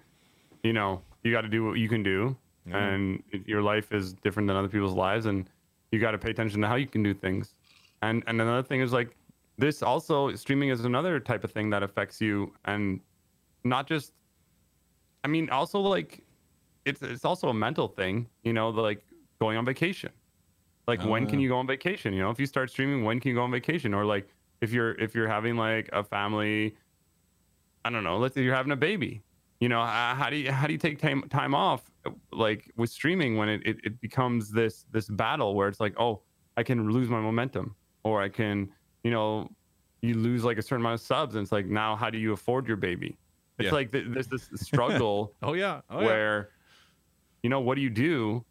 [0.63, 2.36] you know, you got to do what you can do,
[2.67, 2.74] mm.
[2.74, 5.50] and your life is different than other people's lives, and
[5.91, 7.56] you got to pay attention to how you can do things.
[8.02, 9.15] And and another thing is like
[9.58, 13.00] this also streaming is another type of thing that affects you, and
[13.63, 14.13] not just.
[15.26, 16.22] I mean, also like,
[16.84, 19.06] it's it's also a mental thing, you know, like
[19.39, 20.12] going on vacation
[20.88, 21.41] like oh, when can oh.
[21.41, 22.13] you go on vacation?
[22.13, 23.93] You know, if you start streaming, when can you go on vacation?
[23.93, 24.28] Or like
[24.62, 26.76] if you're if you're having like a family,
[27.86, 28.17] I don't know.
[28.17, 29.22] Let's say you're having a baby.
[29.60, 31.89] You know, how, how do you how do you take time time off
[32.32, 36.22] like with streaming when it, it, it becomes this this battle where it's like, oh,
[36.58, 38.69] I can lose my momentum, or I can,
[39.04, 39.50] you know,
[40.02, 42.34] you lose like a certain amount of subs, and it's like now how do you
[42.34, 43.17] afford your baby?
[43.58, 43.72] It's yeah.
[43.72, 45.34] like th- there's this struggle.
[45.41, 47.43] oh yeah, oh, where, yeah.
[47.43, 48.43] you know, what do you do,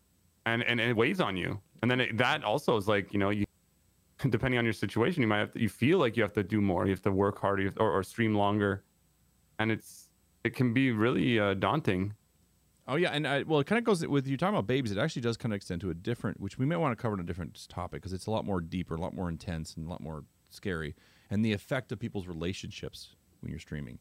[0.46, 3.30] and and it weighs on you and then it, that also is like you know
[3.30, 3.44] you
[4.30, 6.60] depending on your situation you might have to you feel like you have to do
[6.60, 6.84] more.
[6.86, 8.84] You have to work harder or, or, stream longer.
[9.58, 10.08] And it's
[10.44, 12.14] it can be really uh, daunting.
[12.88, 13.10] Oh yeah.
[13.10, 15.36] And I, well it kind of goes with you talking about babies it actually does
[15.36, 17.66] kind of extend to a different which we may want to cover in a different
[17.68, 20.24] topic because it's a lot more deeper a lot more intense and a lot more
[20.50, 20.94] scary.
[21.30, 23.98] And the effect of people's relationships when you're streaming.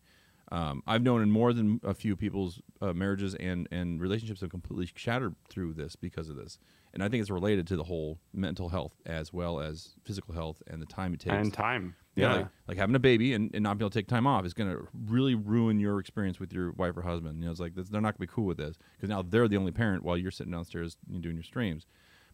[0.52, 4.50] Um, I've known in more than a few people's uh, marriages and, and relationships have
[4.50, 6.60] completely shattered through this because of this.
[6.94, 10.62] And I think it's related to the whole mental health as well as physical health
[10.68, 11.36] and the time it takes.
[11.36, 11.96] And time.
[12.16, 12.24] Yeah.
[12.24, 12.36] yeah.
[12.38, 14.54] Like, like, having a baby and, and not being able to take time off is
[14.54, 17.40] going to really ruin your experience with your wife or husband.
[17.40, 19.48] You know, it's like they're not going to be cool with this because now they're
[19.48, 21.86] the only parent while you're sitting downstairs doing your streams.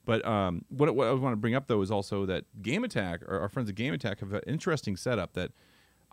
[0.05, 3.21] But um, what, what I want to bring up though is also that Game Attack,
[3.27, 5.51] our, our friends at Game Attack, have an interesting setup that–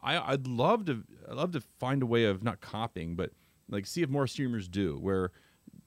[0.04, 3.30] I, I'd love to I'd love to find a way of not copying, but
[3.70, 5.32] like see if more streamers do where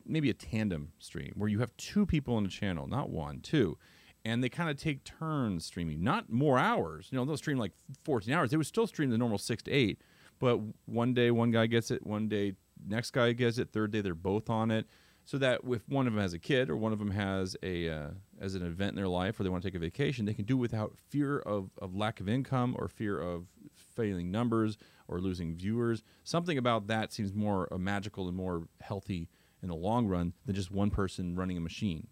[0.08, 3.78] maybe a tandem stream where you have two people on the channel, not one, two,
[4.26, 7.08] and they kind of take turns streaming, not more hours.
[7.12, 8.52] You know, they'll stream like 14 hours.
[8.52, 10.02] They would still stream the normal six to eight,
[10.39, 12.54] but one day one guy gets it, one day
[12.86, 14.88] next guy gets it, third day they're both on it
[15.28, 17.89] so that if one of them has a kid or one of them has a
[17.89, 18.08] uh,
[18.39, 20.46] as an event in their life or they want to take a vacation, they can
[20.46, 24.78] do it without fear of, of lack of income or fear of failing numbers
[25.10, 26.02] or losing viewers.
[26.24, 29.28] Something about that seems more uh, magical and more healthy
[29.62, 32.08] in the long run than just one person running a machine.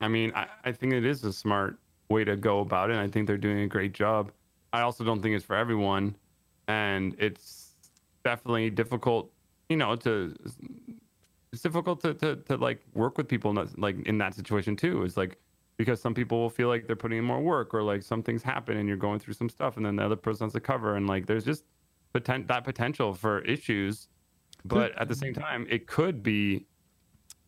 [0.00, 2.96] I mean, I, I think it is a smart way to go about it.
[2.96, 4.32] I think they're doing a great job.
[4.72, 6.16] I also don't think it's for everyone,
[6.68, 7.74] and it's
[8.24, 9.30] definitely difficult,
[9.68, 10.34] you know, to
[11.52, 14.74] it's difficult to, to, to like work with people in that, like in that situation
[14.74, 15.04] too.
[15.04, 15.38] It's like
[15.76, 18.78] because some people will feel like they're putting in more work or like something's happened
[18.78, 21.06] and you're going through some stuff and then the other person has to cover and
[21.06, 21.64] like there's just
[22.14, 24.08] poten- that potential for issues.
[24.64, 26.66] But at the same time, it could be.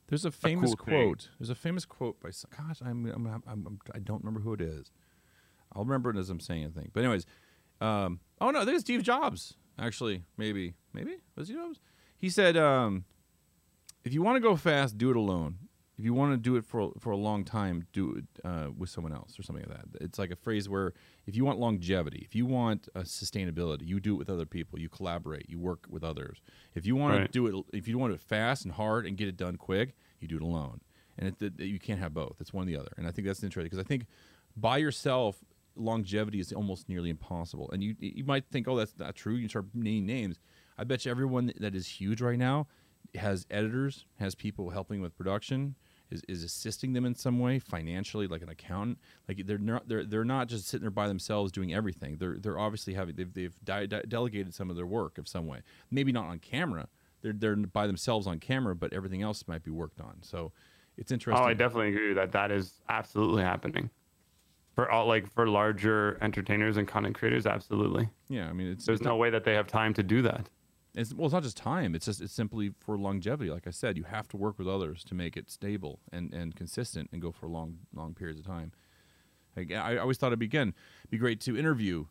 [0.09, 1.23] There's a famous a cool quote.
[1.23, 1.31] Thing.
[1.41, 4.61] There's a famous quote by gosh, I'm, I'm, I'm, I'm I don't remember who it
[4.61, 4.93] is.
[5.73, 6.91] I'll remember it as I'm saying a thing.
[6.93, 7.27] But anyways,
[7.81, 9.55] um, oh no, there's Steve Jobs.
[9.79, 11.81] Actually, maybe, maybe was Steve Jobs.
[12.17, 13.05] He said, um,
[14.05, 15.57] "If you want to go fast, do it alone.
[15.99, 18.91] If you want to do it for for a long time, do it uh, with
[18.91, 20.93] someone else or something like that." It's like a phrase where
[21.27, 24.79] if you want longevity, if you want uh, sustainability, you do it with other people.
[24.79, 25.49] You collaborate.
[25.49, 26.41] You work with others.
[26.75, 27.27] If you want Right.
[27.27, 29.97] to do it, if you want it fast and hard and get it done quick,
[30.21, 30.81] you do it alone.
[31.19, 32.37] And it, it, you can't have both.
[32.41, 32.93] It's one or the other.
[32.99, 34.07] And I think that's interesting because I think
[34.55, 35.43] by yourself,
[35.77, 37.71] longevity is almost nearly impossible.
[37.71, 39.35] And you you might think, oh, that's not true.
[39.35, 40.39] You start naming names.
[40.77, 42.67] I bet you everyone that is huge right now
[43.15, 45.75] has editors, has people helping with production,
[46.11, 48.99] is, is assisting them in some way financially, like an accountant.
[49.29, 52.17] Like they're not they're they're not just sitting there by themselves doing everything.
[52.19, 55.47] They're they're obviously having they've they've di- di- delegated some of their work of some
[55.47, 55.61] way.
[55.91, 56.89] Maybe not on camera.
[57.23, 60.17] They're they're by themselves on camera, but everything else might be worked on.
[60.23, 60.53] So
[60.97, 61.45] it's interesting.
[61.45, 62.33] Oh, I definitely agree that.
[62.33, 63.91] That is absolutely happening.
[64.75, 68.09] For all like for larger entertainers and content creators, absolutely.
[68.29, 70.49] yeah, I mean it's There's no way that they have time to do that.
[70.97, 71.95] It's, well, it's not just time.
[71.95, 73.51] It's just it's simply for longevity.
[73.51, 76.57] Like I said, you have to work with others to make it stable and, and
[76.57, 78.73] consistent and go for long long periods of time.
[79.55, 80.73] Like, I, I always thought it'd be again
[81.11, 82.07] be great to interview,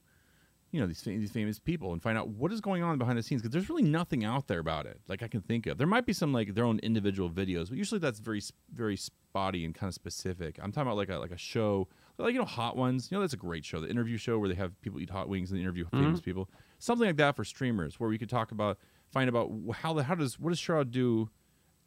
[0.72, 3.24] you know, these these famous people and find out what is going on behind the
[3.24, 5.02] scenes because there's really nothing out there about it.
[5.08, 7.80] Like I can think of, there might be some like their own individual videos, but
[7.80, 10.60] usually that's very very spotty and kind of specific.
[10.62, 11.88] I'm talking about like a like a show,
[12.20, 13.10] like you know, Hot Ones.
[13.10, 15.28] You know, that's a great show, the interview show where they have people eat hot
[15.28, 16.04] wings and they interview mm-hmm.
[16.04, 16.52] famous people.
[16.80, 18.78] Something like that for streamers, where we could talk about
[19.12, 21.30] find about how the how does what does Shroud do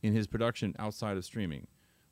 [0.02, 1.66] in his production outside of streaming.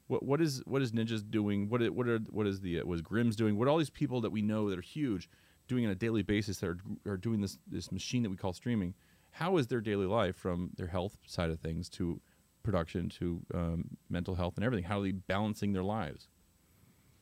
[0.09, 1.69] What what is what is Ninja's doing?
[1.69, 3.57] What what are what is the was what is Grimm's doing?
[3.57, 5.29] What all these people that we know that are huge
[5.69, 8.53] doing on a daily basis that are, are doing this this machine that we call
[8.53, 8.95] streaming?
[9.33, 12.21] How is their daily life from their health side of things to
[12.63, 14.85] production to um, mental health and everything?
[14.85, 16.29] How are they balancing their lives?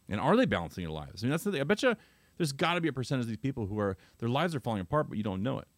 [0.09, 1.23] And are they balancing their lives?
[1.23, 1.61] I mean, that's the thing.
[1.61, 1.97] I bet you
[2.37, 4.81] there's got to be a percentage of these people who are their lives are falling
[4.81, 5.69] apart, but you don't know it.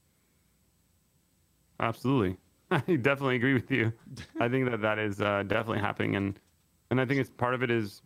[1.81, 2.37] Absolutely.
[2.71, 3.93] I definitely agree with you.
[4.41, 6.39] I think that that is uh, definitely happening, and
[6.91, 8.03] and I think it's part of it is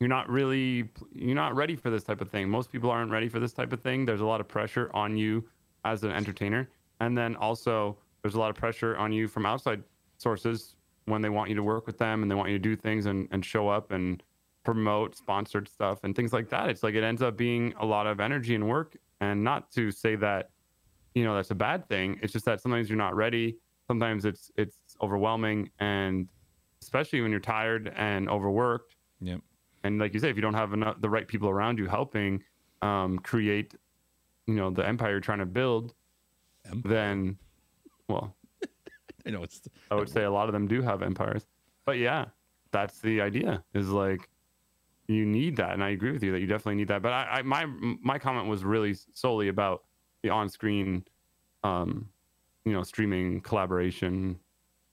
[0.00, 2.48] you're not really you're not ready for this type of thing.
[2.48, 4.04] Most people aren't ready for this type of thing.
[4.04, 5.44] There's a lot of pressure on you
[5.84, 6.68] as an entertainer,
[7.00, 9.82] and then also there's a lot of pressure on you from outside
[10.16, 12.74] sources when they want you to work with them and they want you to do
[12.74, 14.22] things and, and show up and
[14.64, 16.68] promote sponsored stuff and things like that.
[16.70, 18.96] It's like it ends up being a lot of energy and work.
[19.20, 20.50] And not to say that
[21.14, 24.50] you know that's a bad thing it's just that sometimes you're not ready sometimes it's
[24.56, 26.26] it's overwhelming and
[26.82, 29.40] especially when you're tired and overworked Yep.
[29.84, 32.42] and like you say if you don't have enough the right people around you helping
[32.82, 33.74] um, create
[34.48, 35.94] you know the empire you're trying to build
[36.66, 36.82] Empire.
[36.92, 37.38] then
[38.08, 38.34] well
[39.26, 41.46] I know it's i would say a lot of them do have empires
[41.86, 42.24] but yeah
[42.72, 44.28] that's the idea is like
[45.06, 47.24] you need that and i agree with you that you definitely need that but i,
[47.38, 47.66] I my
[48.02, 49.84] my comment was really solely about
[50.22, 51.04] the on-screen
[51.62, 52.08] um
[52.64, 54.38] you know streaming collaboration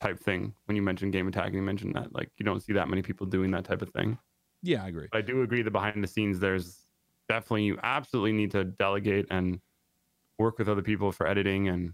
[0.02, 0.54] type thing.
[0.66, 3.28] When you mentioned game attack you mentioned that like you don't see that many people
[3.28, 4.18] doing that type of thing.
[4.64, 5.08] Yeah, I agree.
[5.12, 6.86] but i do agree that behind the scenes there's
[7.30, 9.60] definitely you absolutely need to delegate and
[10.38, 11.94] work with other people for editing and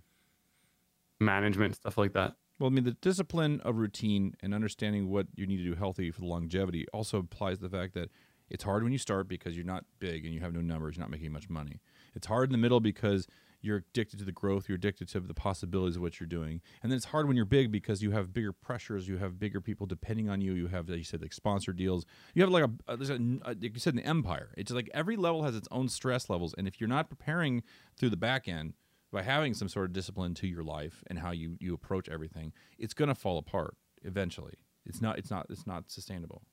[1.20, 5.46] management stuff like that Well, I mean, the discipline of routine and understanding what you
[5.46, 8.10] need to do healthy for the longevity also applies to the fact that
[8.50, 11.04] it's hard when you start because you're not big and you have no numbers, you're
[11.04, 11.82] not making much money.
[12.16, 13.28] It's hard in the middle because
[13.62, 16.62] you're addicted to the growth, you're addicted to the possibilities of what you're doing.
[16.82, 19.60] And then it's hard when you're big because you have bigger pressures, you have bigger
[19.60, 22.06] people depending on you, you have, like you said, like sponsor deals.
[22.34, 24.52] You have like a, there's a, like you said, an empire.
[24.58, 26.56] It's like every level has its own stress levels.
[26.58, 27.64] And if you're not preparing
[27.98, 28.74] through the back end,
[29.18, 32.54] by having some sort of discipline to your life and how you you approach everything,
[32.78, 34.54] it's going to fall apart eventually.
[34.86, 36.44] It's not it's not it's not sustainable.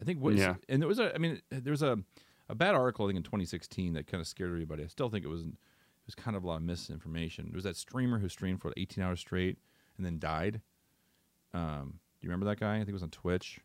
[0.00, 0.54] I think what Yeah.
[0.68, 1.98] and there was a I mean there was a
[2.48, 4.82] a bad article I think in 2016 that kind of scared everybody.
[4.82, 5.52] I still think it was it
[6.06, 7.46] was kind of a lot of misinformation.
[7.50, 9.58] There was that streamer who streamed for 18 hours straight
[9.98, 10.62] and then died.
[11.52, 12.76] Um, do you remember that guy?
[12.76, 13.60] I think it was on Twitch.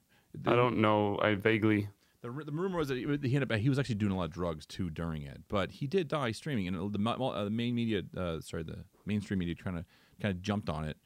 [0.47, 1.87] i don't know i vaguely
[2.23, 4.25] The, the rumor was that he, he ended up he was actually doing a lot
[4.25, 7.75] of drugs too during it, but he did die streaming, and the, uh, the main
[7.75, 9.83] media, uh, sorry, the mainstream media, kind of
[10.21, 10.97] kind of jumped on it,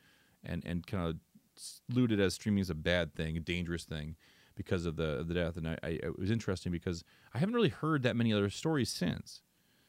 [0.44, 1.16] and and kind of
[2.12, 4.16] it as streaming is a bad thing, a dangerous thing,
[4.56, 5.58] because of the of the death.
[5.58, 7.04] And I, I it was interesting because
[7.34, 9.42] I haven't really heard that many other stories since.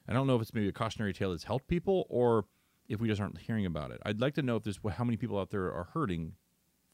[0.08, 2.46] I don't know if it's maybe a cautionary tale that's helped people, or
[2.88, 4.00] if we just aren't hearing about it.
[4.06, 6.32] I'd like to know if there's how many people out there are hurting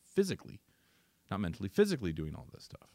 [0.02, 0.60] physically,
[1.30, 2.88] not mentally, physically doing all this stuff.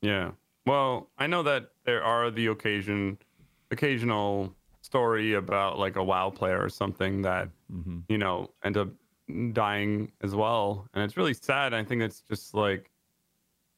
[0.00, 0.32] Yeah.
[0.66, 3.18] Well, I know that there are the occasion,
[3.70, 8.00] occasional story about like a WoW player or something that Mm-hmm.
[8.08, 8.88] you know end up
[9.52, 11.74] dying as well, and it's really sad.
[11.74, 12.90] I think it's just like,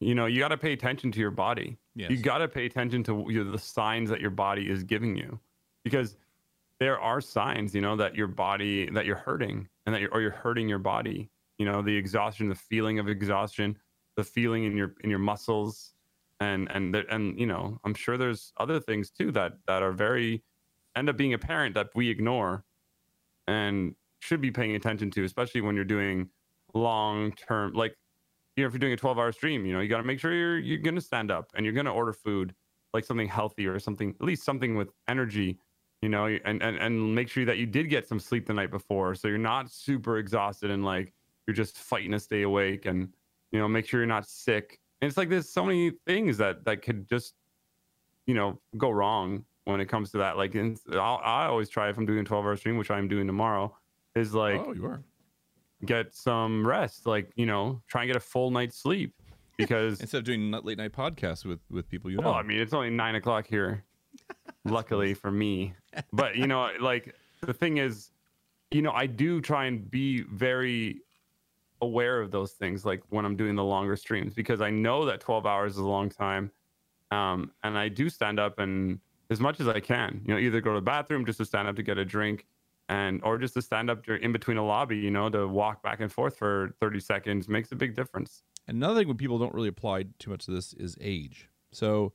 [0.01, 1.79] you know, you got to pay attention to your body.
[1.95, 2.11] Yes.
[2.11, 5.17] You got to pay attention to you know, the signs that your body is giving
[5.17, 5.41] you,
[5.83, 6.17] because
[6.79, 10.21] there are signs, you know, that your body that you're hurting and that you're or
[10.21, 11.31] you're hurting your body.
[11.59, 13.79] You know, the exhaustion, the feeling of exhaustion,
[14.17, 15.95] the feeling in your in your muscles,
[16.41, 19.93] and and there, and you know, I'm sure there's other things too that that are
[19.93, 20.43] very
[20.95, 22.65] end up being apparent that we ignore,
[23.47, 26.29] and should be paying attention to, especially when you're doing
[26.75, 27.97] long term like
[28.57, 30.21] you know if you're doing a 12 hour stream you know you got to make
[30.21, 32.55] sure you're you're going to stand up and you're going to order food
[32.93, 35.59] like something healthy or something at least something with energy
[36.03, 38.71] you know and, and and make sure that you did get some sleep the night
[38.71, 41.13] before so you're not super exhausted and like
[41.47, 43.09] you're just fighting to stay awake and
[43.53, 46.65] you know make sure you're not sick and it's like there's so many things that
[46.65, 47.35] that could just
[48.27, 51.97] you know go wrong when it comes to that like and i always try if
[51.97, 53.75] i'm doing a 12 hour stream which i'm doing tomorrow
[54.15, 55.03] is like oh, you are.
[55.85, 59.13] get some rest like you know try and get a full night's sleep
[59.57, 62.25] because Instead of doing late night podcasts with with people you know.
[62.25, 63.85] well i mean it's only nine o'clock here
[64.65, 65.75] luckily for me
[66.13, 68.11] but you know like the thing is
[68.71, 71.01] you know i do try and be very
[71.87, 75.21] aware of those things like when i'm doing the longer streams because i know that
[75.21, 76.51] 12 hours is a long time
[77.11, 80.61] um, and i do stand up and as much as i can you know either
[80.61, 82.47] go to the bathroom just to stand up to get a drink
[82.89, 86.01] and or just to stand up in between a lobby you know to walk back
[86.01, 89.69] and forth for 30 seconds makes a big difference Another thing when people don't really
[89.69, 91.49] apply too much to this is age.
[91.73, 92.13] So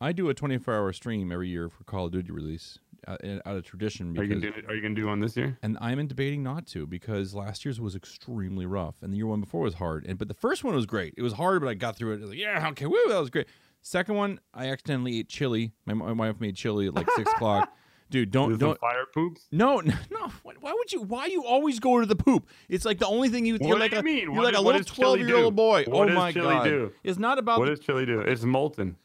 [0.00, 3.56] I do a 24 hour stream every year for Call of Duty release Uh, out
[3.56, 5.98] of tradition are you gonna do are you gonna do one this year and I'm
[5.98, 9.62] in debating not to because last year's was extremely rough and the year one before
[9.62, 10.04] was hard.
[10.06, 11.14] And but the first one was great.
[11.16, 12.16] It was hard, but I got through it.
[12.18, 13.46] I was like, yeah, okay, woo, that was great.
[13.82, 15.72] Second one, I accidentally ate chili.
[15.86, 17.72] My, my wife made chili at like six o'clock.
[18.10, 18.76] Dude, don't it don't.
[18.80, 20.32] fire poops No, no, no.
[20.42, 21.02] Why why would you?
[21.02, 22.48] Why you always go to the poop?
[22.68, 23.54] It's like the only thing you.
[23.54, 24.22] What you're do like you a, mean?
[24.24, 25.84] You're What like is- a little twelve year old boy.
[25.86, 26.64] What oh does my chili god!
[26.64, 26.92] do?
[27.04, 28.96] It's not about what does chili do it's molten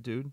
[0.00, 0.30] dude.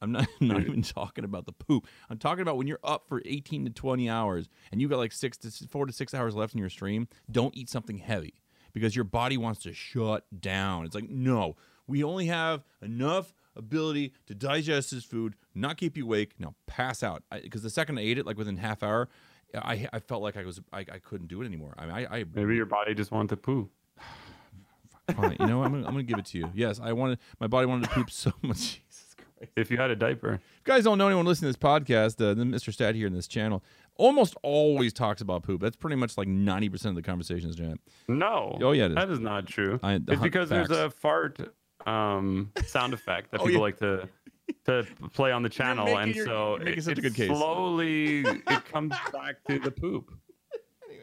[0.00, 1.86] I'm not, I'm not even talking about the poop.
[2.08, 5.12] I'm talking about when you're up for 18 to 20 hours and you got like
[5.12, 7.08] six to four to six hours left in your stream.
[7.30, 8.34] Don't eat something heavy
[8.72, 10.84] because your body wants to shut down.
[10.84, 11.56] It's like no,
[11.86, 16.32] we only have enough ability to digest this food, not keep you awake.
[16.38, 19.08] Now pass out because the second I ate it, like within half hour,
[19.54, 21.74] I I felt like I was I, I couldn't do it anymore.
[21.76, 23.68] I I, I maybe your body just wanted to poo
[25.16, 25.36] fine.
[25.40, 25.66] you know what?
[25.66, 26.50] I'm gonna, I'm gonna give it to you.
[26.54, 28.82] Yes, I wanted my body wanted to poop so much.
[29.40, 29.68] Jesus Christ.
[29.68, 32.20] if you had a diaper If you guys don't know anyone listening to this podcast,
[32.20, 32.72] uh, Mr.
[32.72, 33.62] Stat here in this channel
[33.96, 35.60] almost always talks about poop.
[35.60, 37.78] That's pretty much like 90% of the conversations, Jan.
[38.08, 38.94] no Oh, yeah, it is.
[38.96, 41.38] that is not true I- it's hun- because there's a fart
[41.86, 43.62] um sound effect that Oh, people yeah.
[43.62, 44.08] like to
[44.64, 47.28] to play on the channel and your- so you're it, such a good case.
[47.28, 50.12] slowly it comes back to the poop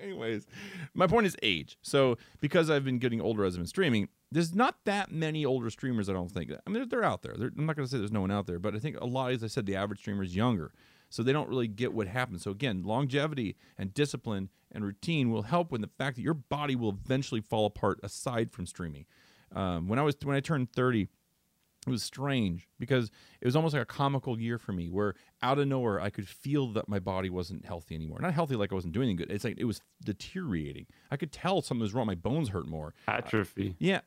[0.05, 0.45] Anyways,
[0.93, 1.77] my point is age.
[1.81, 5.69] So because I've been getting older as I've been streaming, there's not that many older
[5.69, 6.09] streamers.
[6.09, 6.51] I don't think.
[6.51, 7.33] I mean, they're, they're out there.
[7.35, 9.05] They're, I'm not going to say there's no one out there, but I think a
[9.05, 10.71] lot, as I said, the average streamer is younger,
[11.09, 12.43] so they don't really get what happens.
[12.43, 16.75] So again, longevity and discipline and routine will help with the fact that your body
[16.75, 17.99] will eventually fall apart.
[18.03, 19.05] Aside from streaming,
[19.55, 21.07] um, when I was when I turned 30.
[21.85, 25.59] It was strange because it was almost like a comical year for me where out
[25.59, 28.19] of nowhere I could feel that my body wasn't healthy anymore.
[28.19, 29.31] Not healthy like I wasn't doing anything good.
[29.31, 30.87] It's like it was deteriorating.
[31.11, 32.07] I could tell something was wrong.
[32.07, 32.93] My bones hurt more.
[33.07, 34.01] atrophy uh, Yeah.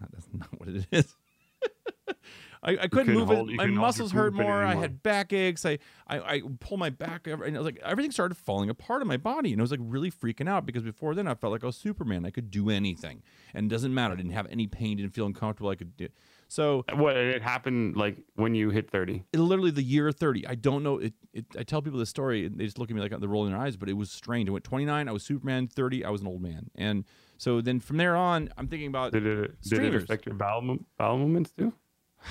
[0.00, 1.14] That's not what it is.
[2.62, 3.56] I, I couldn't move hold- it.
[3.56, 4.64] My couldn't hold your muscles hurt more.
[4.64, 5.64] I had backaches.
[5.64, 9.08] I, I, I pull my back, and I was like everything started falling apart in
[9.08, 11.62] my body, and I was like really freaking out because before then I felt like
[11.62, 12.24] I was Superman.
[12.26, 13.22] I could do anything,
[13.54, 14.14] and it doesn't matter.
[14.14, 14.96] I didn't have any pain.
[14.96, 15.70] Didn't feel uncomfortable.
[15.70, 16.08] I could do.
[16.48, 20.54] So what it happened like when you hit 30 it, literally the year 30 i
[20.54, 23.02] don't know it, it i tell people this story and they just look at me
[23.02, 25.66] like they're rolling their eyes but it was strange i went 29 i was superman
[25.66, 27.04] 30 i was an old man and
[27.36, 30.78] so then from there on i'm thinking about did it did it affect your bowel,
[30.96, 31.72] bowel movements too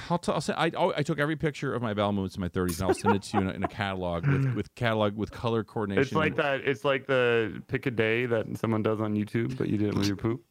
[0.10, 2.42] I'll, t- I'll say I, oh, I took every picture of my bowel movements in
[2.42, 4.76] my 30s and I'll send it to you in a, in a catalog with, with
[4.76, 6.02] catalog with color coordination.
[6.02, 6.62] It's like that.
[6.66, 9.96] It's like the pick a day that someone does on YouTube, but you did it
[9.96, 10.44] with your poop.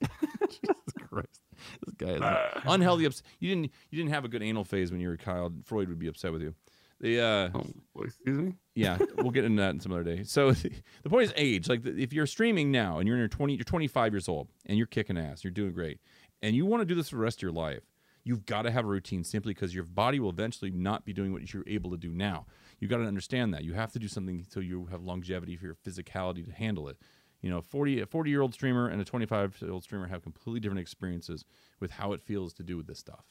[0.00, 0.74] Jesus
[1.08, 1.40] Christ,
[1.86, 2.08] this guy
[2.56, 3.06] is unhealthy.
[3.06, 5.54] Ups- you didn't you didn't have a good anal phase when you were a child.
[5.64, 6.54] Freud would be upset with you.
[7.00, 8.54] The uh, Oh, excuse me.
[8.74, 10.22] yeah, we'll get into that in some other day.
[10.24, 10.52] So
[11.02, 11.68] the point is age.
[11.68, 14.48] Like the, if you're streaming now and you're in your 20, you're 25 years old
[14.66, 15.98] and you're kicking ass, you're doing great,
[16.42, 17.82] and you want to do this for the rest of your life,
[18.24, 21.32] you've got to have a routine simply because your body will eventually not be doing
[21.32, 22.44] what you're able to do now.
[22.80, 25.64] You've got to understand that you have to do something so you have longevity for
[25.64, 26.98] your physicality to handle it.
[27.42, 30.22] You know, 40 a 40 year old streamer and a 25 year old streamer have
[30.22, 31.44] completely different experiences
[31.80, 33.24] with how it feels to do with this stuff.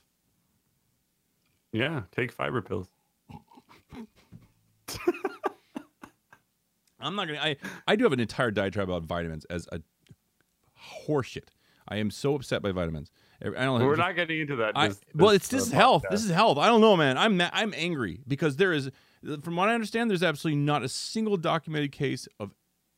[1.72, 2.88] Yeah, take fiber pills.
[6.99, 7.39] I'm not gonna.
[7.39, 7.55] I
[7.88, 9.82] I do have an entire diatribe about vitamins as a
[11.07, 11.49] horseshit.
[11.88, 13.84] I am so upset by vitamins, I don't.
[13.84, 14.74] We're not getting into that.
[14.76, 16.03] I, this- well, it's this uh, is health.
[16.03, 16.12] podcast.
[16.12, 16.57] This is health.
[16.57, 17.18] I don't know, man.
[17.18, 18.91] I'm I'm angry because there is,
[19.41, 22.51] from what I understand, there's absolutely not a single documented case of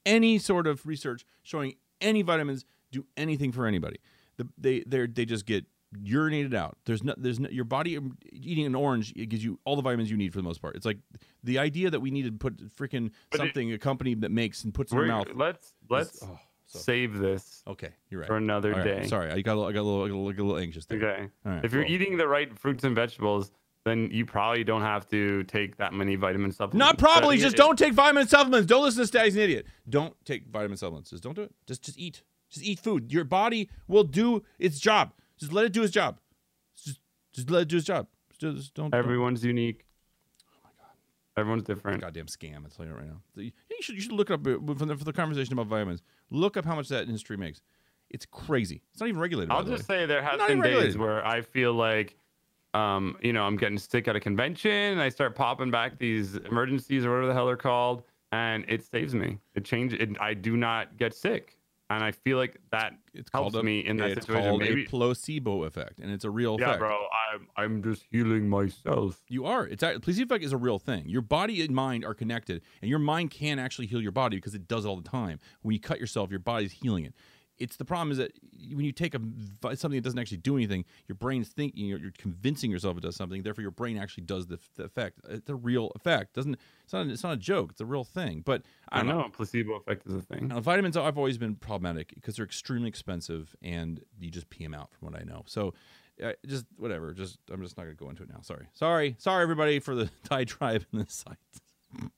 [0.05, 3.99] any sort of research showing any vitamins do anything for anybody.
[4.37, 5.65] The, they they they just get
[6.03, 6.77] urinated out.
[6.85, 9.81] There's no there's no, your body um, eating an orange it gives you all the
[9.81, 10.75] vitamins you need for the most part.
[10.75, 10.97] It's like
[11.43, 14.63] the idea that we need to put freaking But it- something a company that makes
[14.63, 15.27] and puts in your mouth.
[15.35, 18.27] Let's let's oh, so- save this okay, you're right.
[18.27, 19.07] for another right, day.
[19.07, 20.43] Sorry, I got a little, I got a little, I got a little, I got
[20.43, 20.97] a little anxious there.
[20.97, 21.29] Okay.
[21.43, 21.91] Right, if you're cool.
[21.91, 23.51] eating the right fruits and vegetables,
[23.83, 26.77] then you probably don't have to take that many vitamin supplements.
[26.77, 27.37] Not probably.
[27.37, 28.67] Just don't take vitamin supplements.
[28.67, 29.65] Don't listen to Stag's an idiot.
[29.89, 31.09] Don't take vitamin supplements.
[31.09, 31.53] Just don't do it.
[31.67, 32.23] Just just eat.
[32.49, 33.11] Just eat food.
[33.11, 35.13] Your body will do its job.
[35.39, 36.19] Just let it do its job.
[36.83, 36.99] Just
[37.33, 38.07] just let it do its job.
[38.37, 38.91] Just, just don't.
[38.91, 39.85] don't- Everyone's unique.
[40.45, 40.95] Oh my god.
[41.37, 42.01] Everyone's different.
[42.01, 42.57] Goddamn scam!
[42.57, 43.21] I'm telling you right now.
[43.35, 43.51] You
[43.81, 46.03] should you should look up uh, for the, for the conversation about vitamins.
[46.29, 47.61] Look up how much that industry makes.
[48.11, 48.81] It's crazy.
[48.91, 49.51] It's not even regulated.
[49.51, 50.01] I'll just way.
[50.01, 52.17] say there has Not been days where I feel like,
[52.73, 56.35] um, you know, I'm getting sick at a convention and I start popping back these
[56.39, 59.39] Emergen-Cs or whatever the hell they're called, and it saves me.
[59.55, 59.99] It changes.
[59.99, 61.57] It, I do not get sick,
[61.89, 64.47] and I feel like that it's helps called a, me in that it's situation.
[64.47, 66.79] called Maybe, a placebo effect, and it's a real yeah, effect.
[66.79, 66.97] bro.
[67.33, 69.21] I'm I'm just healing myself.
[69.27, 69.67] You are.
[69.67, 71.09] It's act- placebo effect is a real thing.
[71.09, 74.55] Your body and mind are connected, and your mind can actually heal your body because
[74.55, 75.39] it does all the time.
[75.61, 77.13] When you cut yourself, your body's healing it.
[77.61, 78.31] It's the problem is that
[78.73, 79.19] when you take a
[79.75, 83.15] something that doesn't actually do anything, your brain's thinking you're, you're convincing yourself it does
[83.15, 83.43] something.
[83.43, 85.19] Therefore, your brain actually does the, the effect.
[85.29, 86.33] It's a real effect.
[86.33, 87.71] Doesn't it's not it's not a joke.
[87.71, 88.41] It's a real thing.
[88.45, 89.21] But I I don't know.
[89.21, 90.47] know placebo effect is a thing.
[90.47, 94.73] Now, vitamins I've always been problematic because they're extremely expensive and you just pee them
[94.73, 95.43] out from what I know.
[95.45, 95.73] So
[96.23, 97.13] uh, just whatever.
[97.13, 98.41] Just I'm just not going to go into it now.
[98.41, 98.67] Sorry.
[98.73, 99.15] Sorry.
[99.19, 102.11] Sorry everybody for the Thai tribe in this site.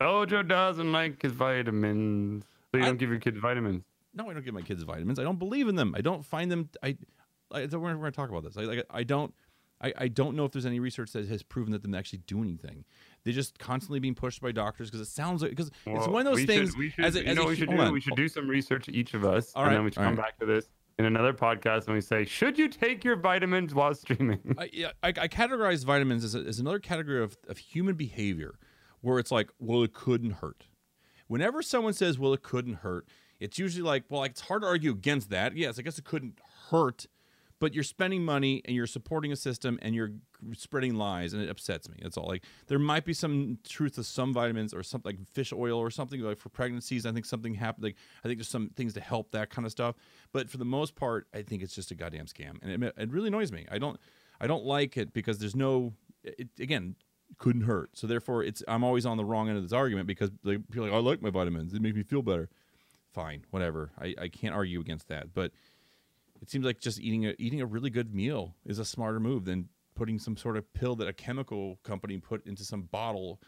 [0.00, 3.84] Dojo doesn't like his vitamins, so you I- don't give your kids vitamins.
[4.14, 5.18] No, I don't give my kids vitamins.
[5.18, 5.94] I don't believe in them.
[5.96, 6.96] I don't find them I
[7.52, 8.56] I we're, we're going to talk about this.
[8.56, 9.34] I like I don't
[9.82, 12.42] I, I don't know if there's any research that has proven that them actually do
[12.42, 12.84] anything.
[13.24, 16.32] They're just constantly being pushed by doctors because it sounds like because it's one of
[16.32, 16.70] those things.
[16.70, 17.78] Should, we should, as a, you as know a we should do?
[17.78, 17.92] on.
[17.92, 20.16] We should do some research each of us, All and right, then we should come
[20.16, 20.26] right.
[20.26, 20.68] back to this
[21.00, 24.54] in another podcast and we say, should you take your vitamins while streaming?
[24.58, 28.58] I, yeah, I, I categorize vitamins as, a, as another category of, of human behavior
[29.00, 30.66] where it's like, well, it couldn't hurt.
[31.26, 33.06] Whenever someone says, well, it couldn't hurt,
[33.40, 35.56] it's usually like, well, like, it's hard to argue against that.
[35.56, 36.38] Yes, I guess it couldn't
[36.70, 37.06] hurt,
[37.58, 40.12] but you're spending money and you're supporting a system and you're
[40.52, 41.96] spreading lies, and it upsets me.
[42.02, 42.28] That's all.
[42.28, 45.90] Like, there might be some truth to some vitamins or something like fish oil or
[45.90, 47.06] something like for pregnancies.
[47.06, 47.84] I think something happened.
[47.84, 49.96] Like, I think there's some things to help that kind of stuff.
[50.32, 53.10] But for the most part, I think it's just a goddamn scam, and it, it
[53.10, 53.66] really annoys me.
[53.70, 53.98] I don't,
[54.40, 56.96] I don't like it because there's no, it, again,
[57.38, 57.90] couldn't hurt.
[57.94, 60.86] So therefore, it's I'm always on the wrong end of this argument because people are
[60.86, 61.72] like I like my vitamins.
[61.72, 62.48] They make me feel better.
[63.12, 63.90] Fine, whatever.
[64.00, 65.34] I, I can't argue against that.
[65.34, 65.52] But
[66.40, 69.44] it seems like just eating a eating a really good meal is a smarter move
[69.44, 73.40] than putting some sort of pill that a chemical company put into some bottle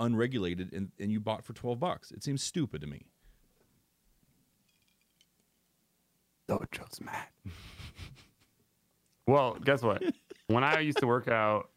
[0.00, 2.10] unregulated and, and you bought for 12 bucks.
[2.10, 3.06] It seems stupid to me.
[6.48, 7.28] Dojo's mad.
[9.26, 10.02] well, guess what?
[10.48, 11.70] When I used to work out,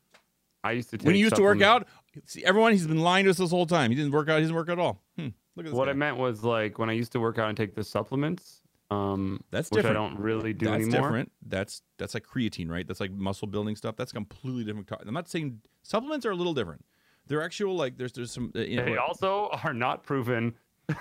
[0.64, 1.88] I used to take when you used to work out,
[2.26, 3.92] see everyone he's been lying to us this whole time.
[3.92, 4.38] He didn't work out.
[4.38, 5.02] He doesn't work out at all.
[5.18, 5.28] Hmm.
[5.56, 5.74] Look at.
[5.74, 5.92] What guy.
[5.92, 8.62] I meant was like when I used to work out and take the supplements.
[8.92, 9.98] Um, That's which different.
[9.98, 11.02] I don't really do that's anymore.
[11.02, 11.32] different.
[11.48, 12.88] That's that's like creatine, right?
[12.88, 13.96] That's like muscle building stuff.
[13.96, 14.90] That's completely different.
[15.08, 16.86] I'm not saying supplements are a little different.
[17.28, 20.54] They're actual like there's there's some uh, you know, They also are not proven.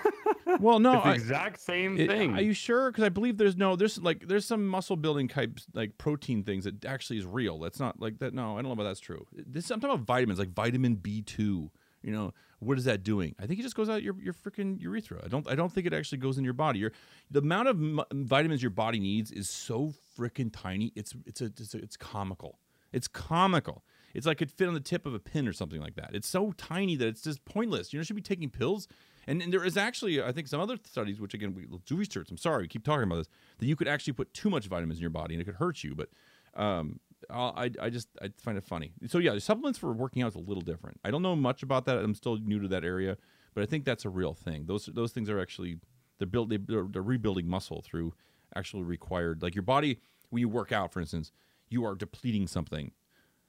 [0.59, 2.33] well no I, exact same it- thing.
[2.33, 2.89] are you sure?
[2.91, 6.63] Because I believe there's no there's like there's some muscle building type like protein things
[6.63, 7.59] that actually is real.
[7.59, 8.33] That's not like that.
[8.33, 9.27] No, I don't know about that's true.
[9.31, 11.69] This I'm talking about vitamins like vitamin B two.
[12.01, 13.35] You know what is that doing?
[13.39, 15.21] I think it just goes out your your freaking urethra.
[15.23, 16.79] I don't I don't think it actually goes in your body.
[16.79, 16.91] Your
[17.29, 20.91] the amount of mu- vitamins your body needs is so freaking tiny.
[20.95, 22.59] It's it's a, it's a it's comical.
[22.91, 23.83] It's comical.
[24.13, 26.11] It's like it fit on the tip of a pin or something like that.
[26.13, 27.91] It's so tiny that it's just pointless.
[27.91, 28.87] You know, should be taking pills.
[29.27, 32.29] And, and there is actually, I think, some other studies, which again, we do research.
[32.29, 33.27] I'm sorry, we keep talking about this,
[33.57, 35.83] that you could actually put too much vitamins in your body and it could hurt
[35.83, 35.95] you.
[35.95, 36.09] But
[36.53, 36.99] um,
[37.29, 38.93] I, I just I find it funny.
[39.07, 40.99] So yeah, the supplements for working out is a little different.
[41.03, 41.97] I don't know much about that.
[41.97, 43.17] I'm still new to that area,
[43.53, 44.65] but I think that's a real thing.
[44.65, 45.77] Those those things are actually
[46.17, 48.13] they're built they, they're, they're rebuilding muscle through
[48.55, 49.99] actually required like your body
[50.29, 51.31] when you work out, for instance,
[51.69, 52.91] you are depleting something,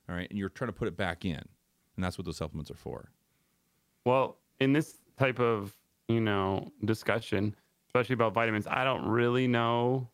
[0.08, 2.70] all right, and you're trying to put it back in, and that's what those supplements
[2.70, 3.10] are for.
[4.04, 5.76] Well, in this type of
[6.08, 7.54] you know discussion,
[7.88, 10.08] especially about vitamins, I don't really know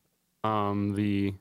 [0.45, 1.35] um, the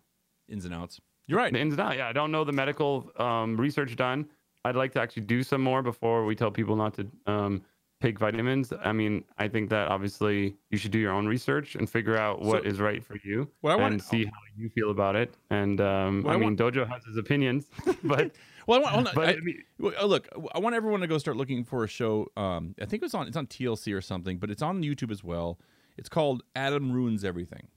[0.47, 0.99] Ins and outs.
[1.28, 1.51] You're right.
[1.53, 1.97] the ins and outs.
[1.97, 4.28] Yeah, I don't know the medical um, research done.
[4.65, 7.61] I'd like to actually do some more before we tell people not to um,
[8.01, 8.74] take vitamins.
[8.84, 12.41] I mean, I think that obviously you should do your own research and figure out
[12.41, 15.34] what So, is right for you and want- see how you feel about it.
[15.49, 17.67] And um, I I mean, Dojo has his opinions,
[18.03, 18.32] but
[18.67, 21.36] Well, I want, but I- I mean, uh, look, I want everyone to go start
[21.38, 22.28] looking for a show.
[22.38, 25.24] Um, I think it's on it's on TLC or something, but it's on YouTube as
[25.24, 25.59] well.
[25.97, 27.67] It's called Adam Ruins Everything.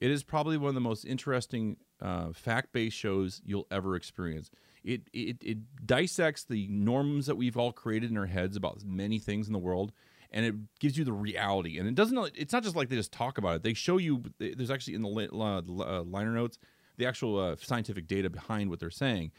[0.00, 4.50] It is probably one of the most interesting uh, fact-based shows you'll ever experience.
[4.84, 9.18] It, it it dissects the norms that we've all created in our heads about many
[9.18, 9.92] things in the world,
[10.30, 11.78] and it gives you the reality.
[11.78, 12.32] And it doesn't.
[12.36, 13.62] It's not just like they just talk about it.
[13.62, 14.22] They show you.
[14.38, 16.58] There's actually in the uh, liner notes
[16.96, 19.32] the actual uh, scientific data behind what they're saying.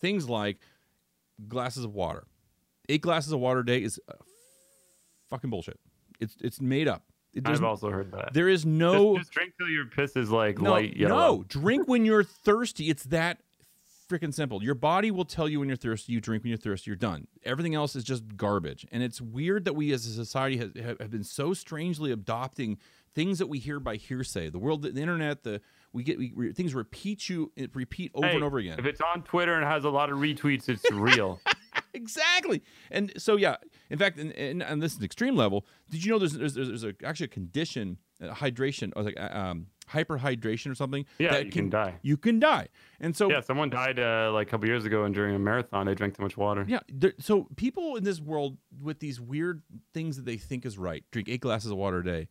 [0.00, 0.58] Things like
[1.48, 2.24] glasses of water.
[2.88, 4.14] Eight glasses of water a day is uh,
[5.28, 5.78] fucking bullshit.
[6.20, 7.04] It's it's made up.
[7.44, 8.32] I've also heard that.
[8.34, 11.36] there is no just, just drink till your piss is like no, light yellow.
[11.38, 11.44] no.
[11.48, 12.90] Drink when you're thirsty.
[12.90, 13.38] It's that
[14.10, 14.62] freaking simple.
[14.62, 16.12] Your body will tell you when you're thirsty.
[16.12, 16.90] You drink when you're thirsty.
[16.90, 17.26] You're done.
[17.44, 18.86] Everything else is just garbage.
[18.92, 22.78] And it's weird that we as a society have, have been so strangely adopting
[23.14, 24.50] things that we hear by hearsay.
[24.50, 25.60] The world, the, the internet, the
[25.94, 28.78] we get we, we- things repeat you repeat over Hey, and over again.
[28.78, 31.40] If it's on Twitter and has a lot of retweets, it's real.
[31.94, 32.62] exactly.
[32.90, 33.56] And so yeah,
[33.90, 35.66] in fact, and, and, and this is an extreme level.
[35.90, 39.28] Did you know there's there's, there's a, actually a condition, uh, hydration, or like uh,
[39.32, 41.04] um, hyperhydration or something?
[41.18, 41.94] Yeah, that you can die.
[42.02, 42.68] You can die.
[43.00, 45.86] And so yeah, someone died uh, like a couple years ago, and during a marathon,
[45.86, 46.64] they drank too much water.
[46.68, 46.80] Yeah.
[46.92, 49.62] There, so people in this world with these weird
[49.94, 52.28] things that they think is right, drink eight glasses of water a day,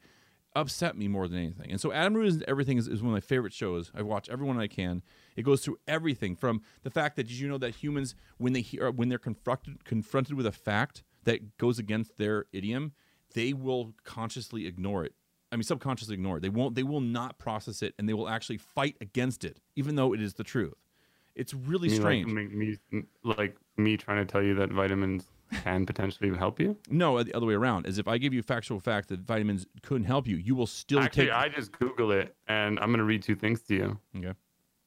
[0.55, 1.71] upset me more than anything.
[1.71, 3.91] And so Adam Ruins Everything is, is one of my favorite shows.
[3.95, 5.01] I watch everyone I can.
[5.35, 8.61] It goes through everything from the fact that did you know that humans when they
[8.61, 12.93] hear when they're confronted confronted with a fact that goes against their idiom,
[13.33, 15.13] they will consciously ignore it.
[15.51, 16.41] I mean subconsciously ignore it.
[16.41, 19.95] They won't they will not process it and they will actually fight against it, even
[19.95, 20.73] though it is the truth.
[21.35, 22.27] It's really You strange.
[22.31, 22.77] Like me,
[23.23, 25.25] like me trying to tell you that vitamins
[25.63, 26.77] can potentially help you.
[26.89, 27.85] No, uh, the other way around.
[27.85, 30.99] Is if I give you factual fact that vitamins couldn't help you, you will still
[30.99, 31.33] Actually, take.
[31.33, 33.99] I just Google it, and I'm gonna read two things to you.
[34.17, 34.33] okay.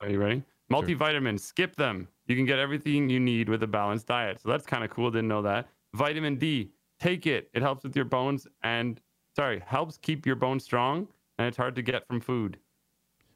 [0.05, 0.43] Are you ready?
[0.71, 2.09] Multivitamins, skip them.
[2.27, 4.39] You can get everything you need with a balanced diet.
[4.39, 5.11] So that's kind of cool.
[5.11, 5.67] Didn't know that.
[5.95, 7.49] Vitamin D, take it.
[7.55, 9.01] It helps with your bones and,
[9.35, 11.09] sorry, helps keep your bones strong.
[11.39, 12.59] And it's hard to get from food.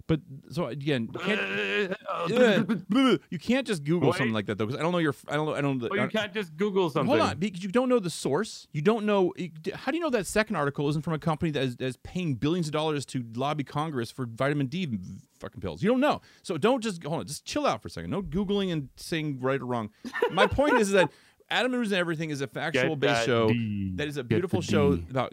[0.09, 2.81] But so again, you can't,
[3.31, 4.17] you can't just Google Wait.
[4.17, 5.15] something like that though, because I don't know your.
[5.29, 5.55] I don't know.
[5.55, 5.79] I don't.
[5.81, 7.09] Well, oh, I you can't just Google something.
[7.09, 8.67] Hold on, because you don't know the source.
[8.73, 9.35] You don't know.
[9.75, 11.99] How do you know that second article isn't from a company that is, that is
[11.99, 14.99] paying billions of dollars to lobby Congress for vitamin D
[15.39, 15.83] fucking pills?
[15.83, 16.23] You don't know.
[16.43, 17.27] So don't just hold on.
[17.27, 18.11] Just chill out for a second.
[18.11, 19.91] No googling and saying right or wrong.
[20.33, 21.11] My point is that
[21.51, 23.93] Adam and Everything is a factual Get based show D.
[23.97, 25.07] that is a beautiful show D.
[25.11, 25.33] about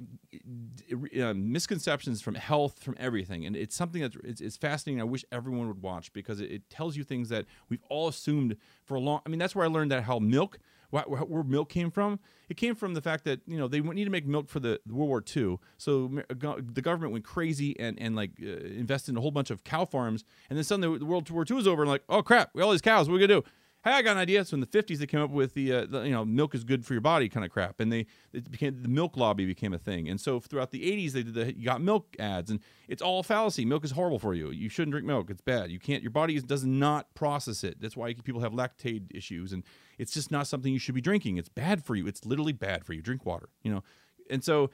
[1.20, 5.01] uh, misconceptions from health, from everything, and it's something that's it's, it's fascinating.
[5.01, 8.55] I wish everyone would watch because it, it tells you things that we've all assumed
[8.86, 9.22] for a long.
[9.26, 10.59] I mean, that's where I learned that how milk,
[10.93, 12.20] wh- wh- where milk came from.
[12.49, 14.80] It came from the fact that you know they need to make milk for the
[14.88, 19.22] World War II, so the government went crazy and and like uh, invested in a
[19.22, 21.89] whole bunch of cow farms, and then suddenly the World War II is over, and
[21.91, 23.47] like, oh crap, we all these cows, what are we gonna do?
[23.86, 24.43] Hey, I got an idea.
[24.43, 26.63] So in the 50s, they came up with the, uh, the you know, milk is
[26.63, 27.79] good for your body kind of crap.
[27.79, 30.09] And they, it became, the milk lobby became a thing.
[30.09, 33.21] And so throughout the 80s, they did the, you got milk ads and it's all
[33.21, 33.63] fallacy.
[33.63, 34.49] Milk is horrible for you.
[34.49, 35.29] You shouldn't drink milk.
[35.29, 35.69] It's bad.
[35.69, 37.79] You can't, your body does not process it.
[37.79, 39.53] That's why people have lactate issues.
[39.53, 39.63] And
[39.99, 41.38] it's just not something you should be drinking.
[41.38, 42.07] It's bad for you.
[42.07, 43.03] It's literally bad for you.
[43.03, 43.83] Drink water, you know?
[44.31, 44.71] And so,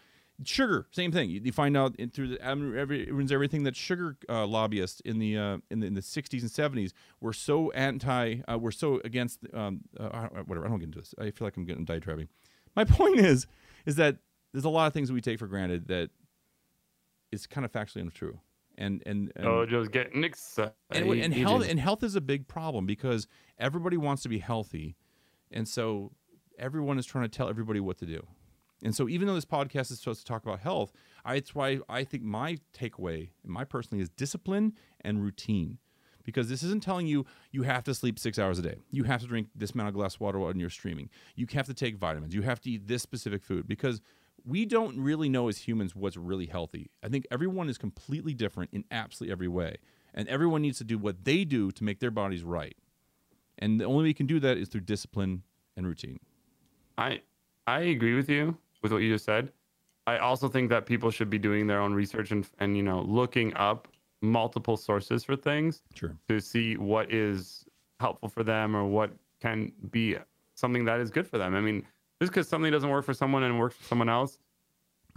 [0.48, 1.30] sugar same thing.
[1.30, 5.02] You, you find out in, through the Adam every, ruins everything that sugar uh, lobbyists
[5.02, 8.72] in the, uh, in the in the 60s and 70s were so anti uh, were
[8.72, 11.14] so against um, uh, whatever i don't get into this.
[11.20, 12.28] I feel like i'm getting diatribe
[12.76, 13.48] my point is
[13.86, 14.18] is that
[14.54, 16.10] there's a lot of things that we take for granted that
[17.32, 18.40] is kind of factually untrue.
[18.78, 20.74] And and, and Oh, just getting excited.
[20.90, 23.28] and, and health and health is a big problem because
[23.60, 24.96] everybody wants to be healthy,
[25.52, 26.12] and so
[26.58, 28.26] everyone is trying to tell everybody what to do.
[28.84, 30.92] And so, even though this podcast is supposed to talk about health,
[31.24, 35.78] I, it's why I think my takeaway, my personally, is discipline and routine.
[36.24, 38.76] Because this isn't telling you you have to sleep six hours a day.
[38.92, 41.10] You have to drink this amount of glass water when you're streaming.
[41.36, 42.36] You have to take vitamins.
[42.36, 43.68] You have to eat this specific food.
[43.68, 44.02] Because
[44.46, 46.90] we don't really know as humans what's really healthy.
[47.04, 49.78] I think everyone is completely different in absolutely every way.
[50.14, 52.76] And everyone needs to do what they do to make their bodies right.
[53.58, 55.44] And the only way you can do that is through discipline
[55.76, 56.20] and routine.
[56.98, 57.22] I
[57.66, 59.52] I agree with you with what you just said.
[60.08, 63.02] I also think that people should be doing their own research and and you know
[63.02, 63.88] looking up
[64.22, 66.16] multiple sources for things Sure.
[66.30, 67.66] to see what is
[68.00, 69.12] helpful for them or what
[69.42, 70.16] can be
[70.54, 71.56] something that is good for them.
[71.56, 71.82] I mean,
[72.22, 74.38] just because something doesn't work for someone and works for someone else,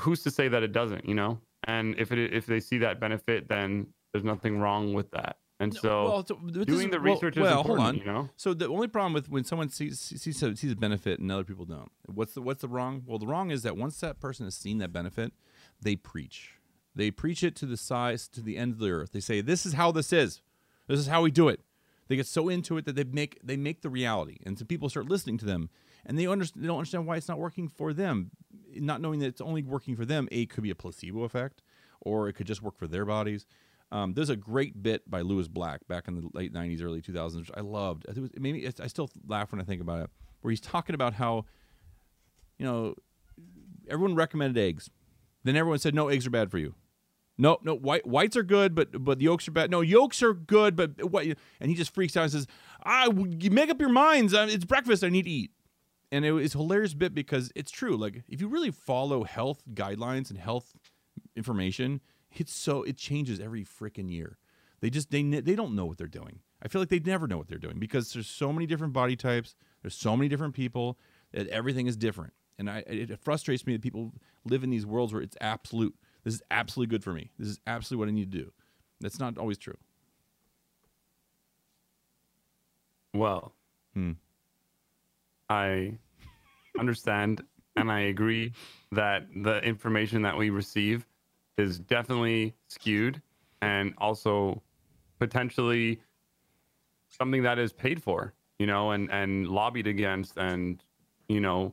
[0.01, 1.07] who's to say that it doesn't?
[1.07, 5.11] You know, and if it if they see that benefit, then there's nothing wrong with
[5.11, 5.37] that.
[5.61, 6.35] And so well, so
[6.65, 7.97] doing is- the research well, is hold important, on.
[7.99, 8.29] you know.
[8.37, 11.65] So the only problem with when someone sees sees, sees a benefit and other people
[11.65, 13.03] don't, what's the what's the wrong?
[13.07, 15.33] Well, the wrong is that once that person has seen that benefit,
[15.81, 16.55] they preach.
[16.97, 19.13] They preach it to the size to the end of the earth.
[19.13, 20.43] They say, "This is how this is.
[20.89, 21.61] This is how we do it."
[22.09, 24.89] They get so into it that they make they make the reality, and so people
[24.89, 25.71] start listening to them,
[26.05, 28.33] and they understand they don't understand why it's not working for them,
[28.75, 30.29] not knowing that it's only working for them.
[30.33, 31.63] A it could be a placebo effect,
[32.01, 33.47] or it could just work for their bodies.
[33.95, 37.36] Um, there's a great bit by Lewis Black back in the late '90s, early 2000s,
[37.36, 38.05] which I loved.
[38.09, 41.14] It was, maybe I still laugh when I think about it, where he's talking about
[41.14, 41.45] how,
[42.59, 42.97] you know,
[43.88, 44.90] everyone recommended eggs,
[45.45, 46.74] then everyone said no, eggs are bad for you.
[47.38, 49.70] No, no, white whites are good, but but the yolks are bad.
[49.70, 51.24] No, yolks are good, but what?
[51.61, 52.49] And he just freaks out and says,
[52.82, 54.32] "I you make up your minds.
[54.32, 55.05] It's breakfast.
[55.05, 55.53] I need to eat."
[56.11, 57.97] And it was hilarious bit because it's true.
[57.97, 60.74] Like if you really follow health guidelines and health
[61.36, 62.01] information,
[62.35, 64.39] it's so it changes every freaking year.
[64.80, 66.41] They just they they don't know what they're doing.
[66.62, 69.16] I feel like they never know what they're doing because there's so many different body
[69.16, 69.55] types.
[69.82, 70.99] There's so many different people.
[71.32, 74.12] That everything is different, and I it frustrates me that people
[74.45, 75.97] live in these worlds where it's absolute.
[76.22, 77.32] This is absolutely good for me.
[77.39, 78.53] This is absolutely what I need to do.
[79.01, 79.76] That's not always true.
[83.12, 83.53] Well,
[83.95, 84.12] Hmm.
[85.49, 85.99] I
[86.78, 87.43] understand
[87.76, 88.53] and I agree
[88.93, 91.07] that the information that we receive
[91.57, 93.21] is definitely skewed
[93.63, 94.63] and also
[95.19, 96.01] potentially
[97.09, 100.83] something that is paid for, you know, and and lobbied against and
[101.29, 101.73] you know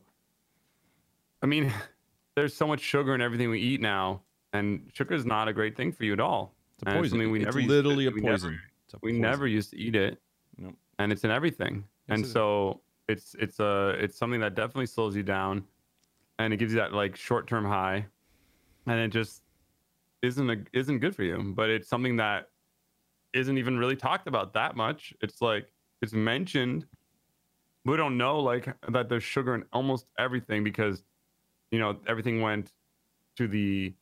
[1.42, 1.74] I mean
[2.36, 4.22] there's so much sugar in everything we eat now
[4.54, 6.54] and sugar is not a great thing for you at all.
[6.76, 7.10] It's a poison.
[7.12, 8.60] something we it's never used to- literally a we never- poison.
[8.86, 10.20] It's a we never used to eat it
[10.58, 10.76] Nope.
[11.00, 12.32] and it's in everything Yes, and it is.
[12.34, 15.64] so it's it's a it's something that definitely slows you down
[16.40, 18.06] and it gives you that like short-term high
[18.88, 19.44] and it just
[20.22, 22.50] isn't a, isn't good for you but it's something that
[23.34, 25.14] isn't even really talked about that much.
[25.22, 26.88] It's like it's mentioned.
[27.86, 31.04] We don't know like that there's sugar in almost everything because
[31.72, 32.74] you know everything went
[33.38, 33.96] to the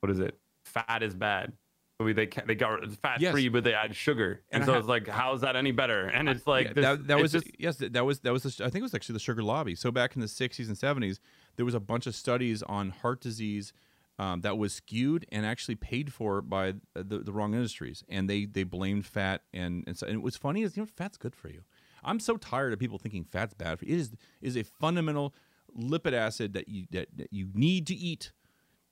[0.00, 0.38] what is it?
[0.64, 1.52] Fat is bad.
[2.00, 3.32] So we, they they got fat Yes.
[3.32, 4.44] free but they add sugar.
[4.50, 6.08] And, And so ha- it's like how's that any better?
[6.08, 8.32] And it's like Yeah, this, that, that it's was just, yes that that was that
[8.32, 9.74] was the, I think it was actually the sugar lobby.
[9.74, 11.20] So back in the 60s and 70s,
[11.56, 13.72] there was a bunch of studies on heart disease
[14.20, 18.44] um, that was skewed and actually paid for by the, the wrong industries, and they
[18.44, 21.48] they blamed fat and and, so, and was funny is you know fat's good for
[21.48, 21.62] you.
[22.04, 23.94] I'm so tired of people thinking fat's bad for you.
[23.94, 24.12] It is
[24.42, 25.34] is a fundamental
[25.74, 28.32] lipid acid that you that, that you need to eat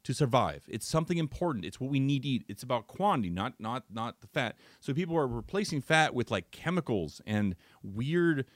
[0.05, 0.65] to survive.
[0.67, 1.67] It's something important.
[1.67, 2.45] It's what we need to eat.
[2.49, 4.57] It's about quantity, not not not the fat.
[4.81, 8.47] So people are replacing fat with like chemicals and weird,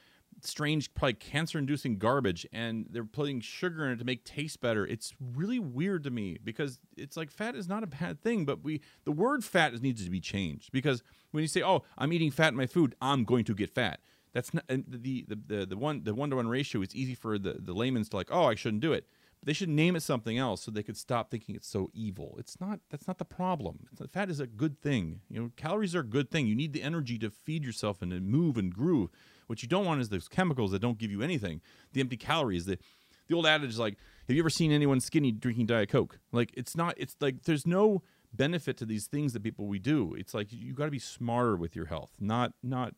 [0.45, 4.85] strange, probably cancer-inducing garbage, and they're putting sugar in it to make taste better.
[4.85, 8.63] It's really weird to me because it's like fat is not a bad thing, but
[8.63, 12.13] we the word fat is needs to be changed because when you say, "Oh, I'm
[12.13, 13.99] eating fat in my food," I'm going to get fat.
[14.33, 16.81] That's not the the the, the one the one to one ratio.
[16.81, 19.07] It's easy for the the layman's to like, "Oh, I shouldn't do it."
[19.39, 22.35] But they should name it something else so they could stop thinking it's so evil.
[22.39, 22.79] It's not.
[22.89, 23.87] That's not the problem.
[23.91, 25.21] It's, fat is a good thing.
[25.29, 26.47] You know, calories are a good thing.
[26.47, 29.09] You need the energy to feed yourself and to move and groove.
[29.47, 31.61] What you don't want is those chemicals that don't give you anything.
[31.93, 32.65] The empty calories.
[32.65, 32.77] The
[33.27, 36.19] the old adage is like, have you ever seen anyone skinny drinking diet coke?
[36.31, 36.93] Like it's not.
[36.97, 38.01] It's like there's no
[38.33, 40.13] benefit to these things that people we do.
[40.17, 42.93] It's like you got to be smarter with your health, not not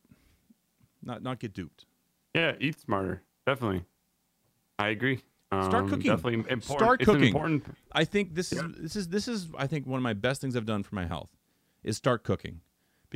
[1.04, 1.86] not not get duped.
[2.34, 3.22] Yeah, eat smarter.
[3.46, 3.84] Definitely.
[4.80, 5.22] I agree.
[5.54, 6.12] Start Um, cooking.
[6.12, 6.64] Definitely important.
[6.64, 7.28] Start it's cooking.
[7.28, 7.66] important.
[7.92, 10.56] I think this is this is this is I think one of my best things
[10.56, 11.30] I've done for my health
[11.84, 12.62] is start cooking.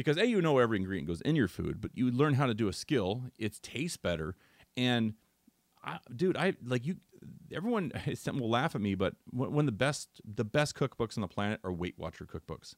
[0.05, 2.53] Because A, you know every ingredient goes in your food, but you learn how to
[2.53, 4.35] do a skill, it tastes better.
[4.77, 5.13] And
[5.83, 6.97] I, dude, I like you
[7.53, 7.91] everyone
[8.33, 11.73] will laugh at me, but of the best the best cookbooks on the planet are
[11.73, 12.75] Weight Watcher cookbooks.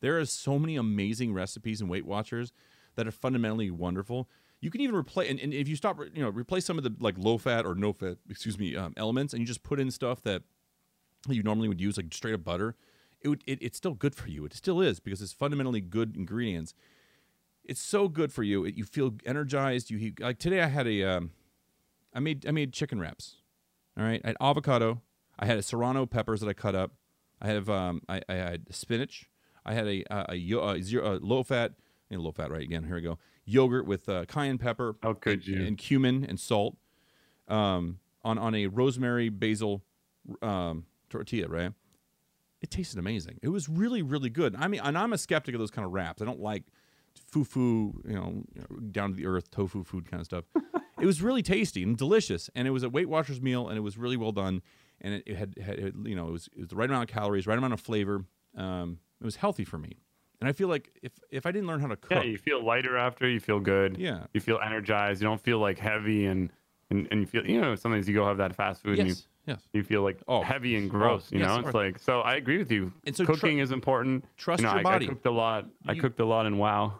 [0.00, 2.52] There are so many amazing recipes in Weight Watchers
[2.96, 4.28] that are fundamentally wonderful.
[4.60, 6.94] You can even replace, and, and if you stop, you know, replace some of the
[7.00, 9.90] like low fat or no fat, excuse me, um, elements, and you just put in
[9.90, 10.42] stuff that
[11.28, 12.76] you normally would use, like straight up butter,
[13.24, 14.44] it, it it's still good for you.
[14.44, 16.74] It still is because it's fundamentally good ingredients.
[17.64, 18.64] It's so good for you.
[18.64, 19.90] It, you feel energized.
[19.90, 20.60] You like today.
[20.62, 21.30] I had a, um,
[22.12, 23.36] I made I made chicken wraps.
[23.96, 25.02] All right, I had avocado.
[25.38, 26.92] I had a serrano peppers that I cut up.
[27.40, 29.28] I have um, I, I had spinach.
[29.64, 31.72] I had a a, a, yo- a zero a low fat,
[32.10, 32.84] you know, low fat right again.
[32.84, 33.18] Here we go.
[33.44, 34.96] Yogurt with uh, cayenne pepper.
[35.02, 35.64] How could and, you?
[35.64, 36.76] And cumin and salt.
[37.48, 39.82] Um, on on a rosemary basil
[40.42, 41.72] um, tortilla, right?
[42.62, 43.38] It tasted amazing.
[43.42, 44.54] It was really, really good.
[44.56, 46.22] I mean, and I'm a skeptic of those kind of wraps.
[46.22, 46.62] I don't like
[47.14, 48.44] foo-foo, you know,
[48.90, 50.44] down to the earth tofu food kind of stuff.
[51.00, 53.80] it was really tasty and delicious, and it was a Weight Watchers meal, and it
[53.80, 54.62] was really well done,
[55.00, 57.10] and it, it had, had it, you know, it was, it was the right amount
[57.10, 58.24] of calories, right amount of flavor.
[58.56, 59.98] Um, it was healthy for me,
[60.40, 62.64] And I feel like if if I didn't learn how to cook, Yeah, you feel
[62.64, 63.28] lighter after.
[63.28, 63.96] You feel good.
[63.98, 65.22] yeah, You feel energized.
[65.22, 66.50] You don't feel like heavy and
[66.90, 69.14] and, and you feel you know sometimes you go have that fast food and you
[69.46, 70.42] yes, you feel like Oh.
[70.42, 71.30] heavy and gross.
[71.32, 71.74] you yes, know, it's course.
[71.74, 72.20] like so.
[72.20, 72.92] I agree with you.
[73.06, 74.24] And so tr- Cooking is important.
[74.36, 75.06] Trust you know, your I, body.
[75.06, 75.66] I cooked a lot.
[75.86, 76.94] I cooked a lot in WoW.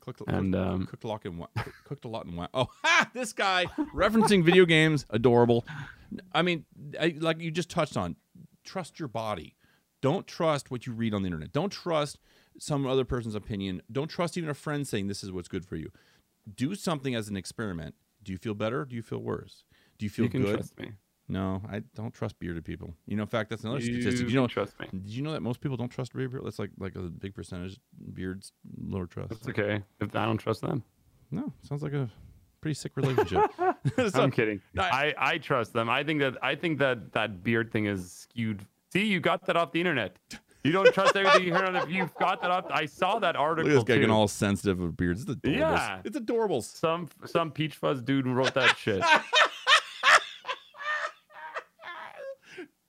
[0.00, 1.46] Cooked, And, cooked, um, cooked a lot in wa-
[1.84, 2.48] cooked a lot in WoW.
[2.52, 3.10] Oh, ha!
[3.14, 3.64] This guy
[3.94, 5.64] referencing video games, adorable.
[6.32, 6.66] I mean,
[7.00, 8.16] I, like you just touched on,
[8.64, 9.56] trust your body.
[10.02, 11.52] Don't trust what you read on the internet.
[11.52, 12.18] Don't trust
[12.58, 13.80] some other person's opinion.
[13.90, 15.90] Don't trust even a friend saying this is what's good for you.
[16.54, 17.94] Do something as an experiment.
[18.22, 18.84] Do you feel better?
[18.84, 19.64] Do you feel worse?
[19.98, 20.68] Do you feel you can good?
[21.28, 22.94] No, I don't trust bearded people.
[23.06, 24.28] You know, in fact, that's another you statistic.
[24.28, 24.88] You know, trust me.
[24.92, 26.44] did you know that most people don't trust bearded people?
[26.44, 27.78] That's like like a big percentage.
[28.12, 29.32] Beards lower trust.
[29.32, 30.82] It's okay if I don't trust them.
[31.30, 32.10] No, sounds like a
[32.60, 33.40] pretty sick relationship.
[34.10, 34.60] So- I'm kidding.
[34.78, 35.90] I- I, trust them.
[35.90, 38.64] I think that I think that that beard thing is skewed.
[38.92, 40.16] See, you got that off the internet.
[40.62, 41.90] You don't trust everything you hear on it.
[41.90, 42.64] You've got that off.
[42.70, 45.22] I saw that Look article at this guy getting all sensitive of beards.
[45.22, 45.58] It's adorables.
[45.58, 46.00] Yeah.
[46.04, 46.62] It's adorable.
[46.62, 49.02] Some some peach fuzz dude wrote that shit.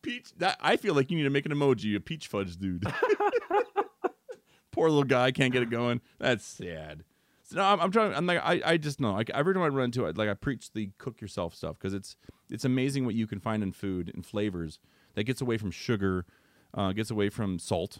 [0.05, 0.31] Peach.
[0.37, 2.85] That I feel like you need to make an emoji, a peach fudge dude.
[4.71, 6.01] Poor little guy can't get it going.
[6.19, 7.03] That's sad.
[7.43, 8.13] So no, I'm, I'm trying.
[8.13, 9.13] I'm like, I, I just know.
[9.13, 11.93] Like every time I run into it, like I preach the cook yourself stuff because
[11.93, 12.15] it's
[12.49, 14.79] it's amazing what you can find in food and flavors
[15.15, 16.25] that gets away from sugar,
[16.73, 17.99] uh, gets away from salt,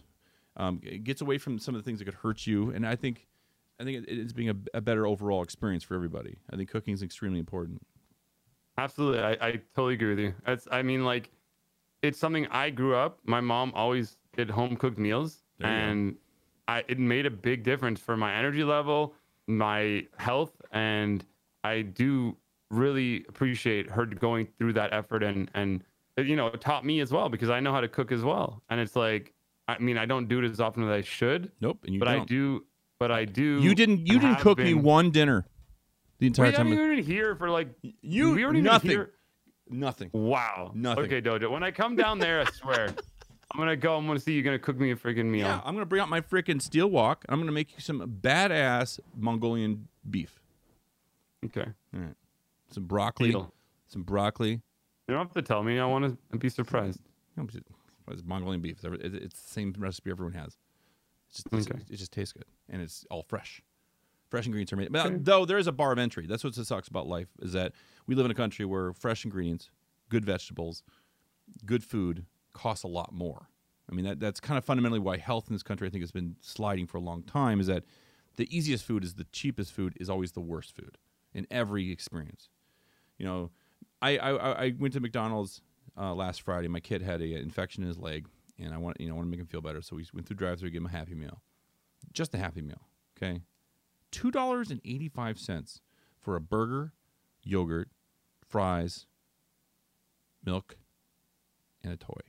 [0.58, 2.72] um, gets away from some of the things that could hurt you.
[2.72, 3.28] And I think,
[3.80, 6.38] I think it, it's being a, a better overall experience for everybody.
[6.52, 7.86] I think cooking is extremely important.
[8.78, 10.34] Absolutely, I, I totally agree with you.
[10.48, 11.32] It's I mean like,
[12.08, 13.20] it's something I grew up.
[13.26, 16.16] My mom always did home cooked meals, There and
[16.68, 19.14] I it made a big difference for my energy level,
[19.48, 21.24] my health, and
[21.64, 22.36] I do
[22.72, 25.84] really appreciate her going through that effort and and
[26.18, 28.62] you know it taught me as well because I know how to cook as well.
[28.70, 29.34] And it's like
[29.68, 31.80] I mean I don't do it as often as I should, Nope.
[31.86, 32.28] And you but I don't.
[32.28, 32.66] do.
[32.98, 33.60] But I do.
[33.62, 34.08] You didn't.
[34.08, 35.46] You didn't cook me one dinner
[36.20, 36.68] the entire We time.
[36.72, 37.68] haven't even here for like
[38.02, 38.92] you we even nothing.
[38.92, 39.12] here-
[39.70, 40.10] Nothing.
[40.14, 40.72] Wow.
[40.76, 41.06] Nothing.
[41.06, 41.50] Okay, Dojo.
[41.50, 42.88] When I come down there, I swear,
[43.52, 43.96] I'm gonna go.
[43.98, 45.48] I'm gonna see You're gonna cook me a freaking meal.
[45.48, 47.26] Yeah, I'm gonna bring out my freaking steel wok.
[47.30, 50.40] I'm gonna make you some badass Mongolian beef.
[51.46, 51.66] Okay.
[51.94, 52.16] All right.
[52.72, 53.30] Some broccoli.
[53.32, 53.54] Deal.
[53.88, 54.52] Some broccoli.
[55.08, 55.80] You don't have to tell me.
[55.80, 57.00] I want to be surprised.
[57.38, 58.78] It's Mongolian beef.
[58.78, 60.58] It's every- It's it's the same recipe everyone has.
[61.30, 61.80] It's just, Okay.
[61.90, 63.62] it just tastes good, and it's all fresh.
[64.30, 64.92] Fresh ingredients are made.
[64.92, 65.18] But Okay.
[65.20, 66.26] though there is a bar of entry.
[66.26, 67.74] That's what sucks about life is that
[68.08, 69.70] we live in a country where fresh ingredients,
[70.10, 70.84] good vegetables,
[71.66, 73.50] good food costs a lot more.
[73.90, 76.12] I mean that that's kind of fundamentally why health in this country I think has
[76.12, 77.60] been sliding for a long time.
[77.60, 77.84] Is that
[78.36, 80.98] the easiest food is the cheapest food is always the worst food
[81.34, 82.50] in every experience.
[83.18, 83.52] You know,
[84.02, 85.62] I I, I went to McDonald's
[85.98, 86.68] uh, last Friday.
[86.68, 89.28] My kid had a infection in his leg, and I want you know I want
[89.28, 89.82] to make him feel better.
[89.84, 91.42] So we went through drive-through, give him a Happy Meal,
[92.12, 92.82] just a Happy Meal.
[93.18, 93.42] Okay,
[94.16, 95.82] two dollars and eighty-five cents
[96.18, 96.94] for a burger,
[97.44, 97.90] yogurt,
[98.48, 99.08] fries,
[100.46, 100.78] milk,
[101.84, 102.22] and a toy.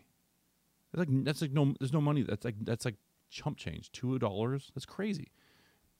[0.92, 2.22] That's like that's like no there's no money.
[2.22, 2.96] That's like that's like
[3.30, 3.92] chump change.
[3.92, 4.72] Two dollars.
[4.74, 5.30] That's crazy.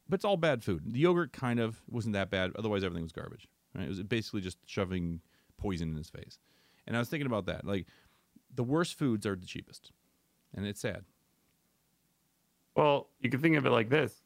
[0.09, 0.83] But it's all bad food.
[0.93, 2.51] The yogurt kind of wasn't that bad.
[2.59, 3.47] Otherwise, everything was garbage.
[3.73, 3.85] Right?
[3.85, 5.21] It was basically just shoving
[5.57, 6.41] poison in his face.
[6.89, 7.65] And I was thinking about that.
[7.65, 7.87] Like
[8.53, 9.93] the worst foods are the cheapest,
[10.53, 11.05] and it's sad.
[12.75, 14.21] Well, you can think of it like this.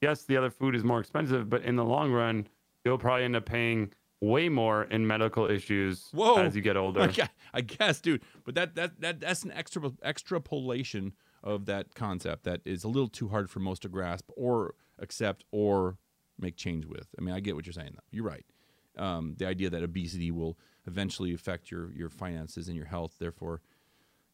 [0.00, 2.46] Yes, the other food is more expensive, but in the long run,
[2.84, 6.36] you'll probably end up paying way more in medical issues Whoa.
[6.38, 7.00] as you get older.
[7.02, 8.22] I guess, I guess, dude.
[8.44, 13.08] But that that that that's an extra extrapolation of that concept that is a little
[13.08, 15.96] too hard for most to grasp or accept or
[16.38, 17.08] make change with.
[17.18, 17.92] I mean, I get what you're saying.
[17.94, 18.44] Though you're right.
[18.96, 23.60] Um, the idea that obesity will eventually affect your your finances and your health, therefore,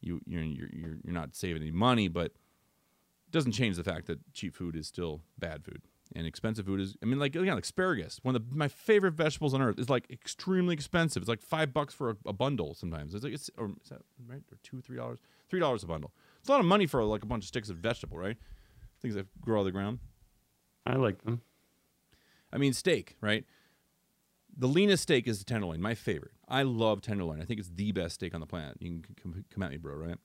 [0.01, 2.33] you you're you're you're, not saving any money, but
[3.35, 5.83] doesn't change the fact that cheap food is still bad food.
[6.15, 9.53] And expensive food is, I mean, like again, asparagus, one of the, my favorite vegetables
[9.55, 11.23] on earth, is like extremely expensive.
[11.23, 13.15] It's like five bucks for a, a bundle sometimes.
[13.15, 15.19] It's like it's or is that right or two three dollars
[15.49, 16.13] three dollars a bundle.
[16.41, 18.37] It's a lot of money for like a bunch of sticks of vegetable, right?
[19.03, 19.99] Things that grow out of the ground.
[20.87, 21.41] I like them.
[22.53, 23.45] I mean, steak, right?
[24.57, 26.33] The leanest steak is the tenderloin, my favorite.
[26.47, 27.41] I love tenderloin.
[27.43, 28.77] I think it's the best steak on the planet.
[28.79, 30.19] You can come, come at me, bro, right?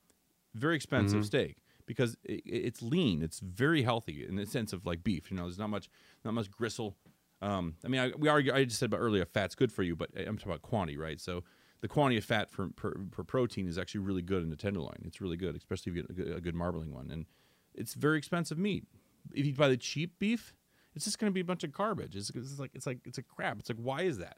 [0.53, 1.25] Very expensive Mhm.
[1.25, 1.57] steak
[1.89, 3.23] because it, it's lean.
[3.23, 5.31] It's very healthy in the sense of like beef.
[5.31, 5.89] You know, there's not much,
[6.23, 6.95] not much gristle.
[7.41, 8.53] Um, I mean, I, we argue.
[8.53, 11.19] I just said about earlier, fat's good for you, but I'm talking about quantity, right?
[11.19, 11.43] So
[11.81, 15.01] the quantity of fat for, per, per protein is actually really good in the tenderloin.
[15.03, 17.25] It's really good, especially if you get a good, a good marbling one, and
[17.73, 18.85] it's very expensive meat.
[19.33, 20.53] If you buy the cheap beef,
[20.93, 22.15] it's just going to be a bunch of garbage.
[22.15, 23.57] It's, it's like it's like it's a crap.
[23.57, 24.37] It's like why is that?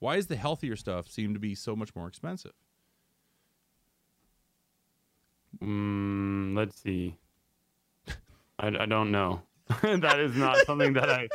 [0.00, 2.52] Why is the healthier stuff seem to be so much more expensive?
[5.62, 7.16] Mm, let's see.
[8.58, 9.42] I, I don't know.
[9.82, 11.28] that is not something that I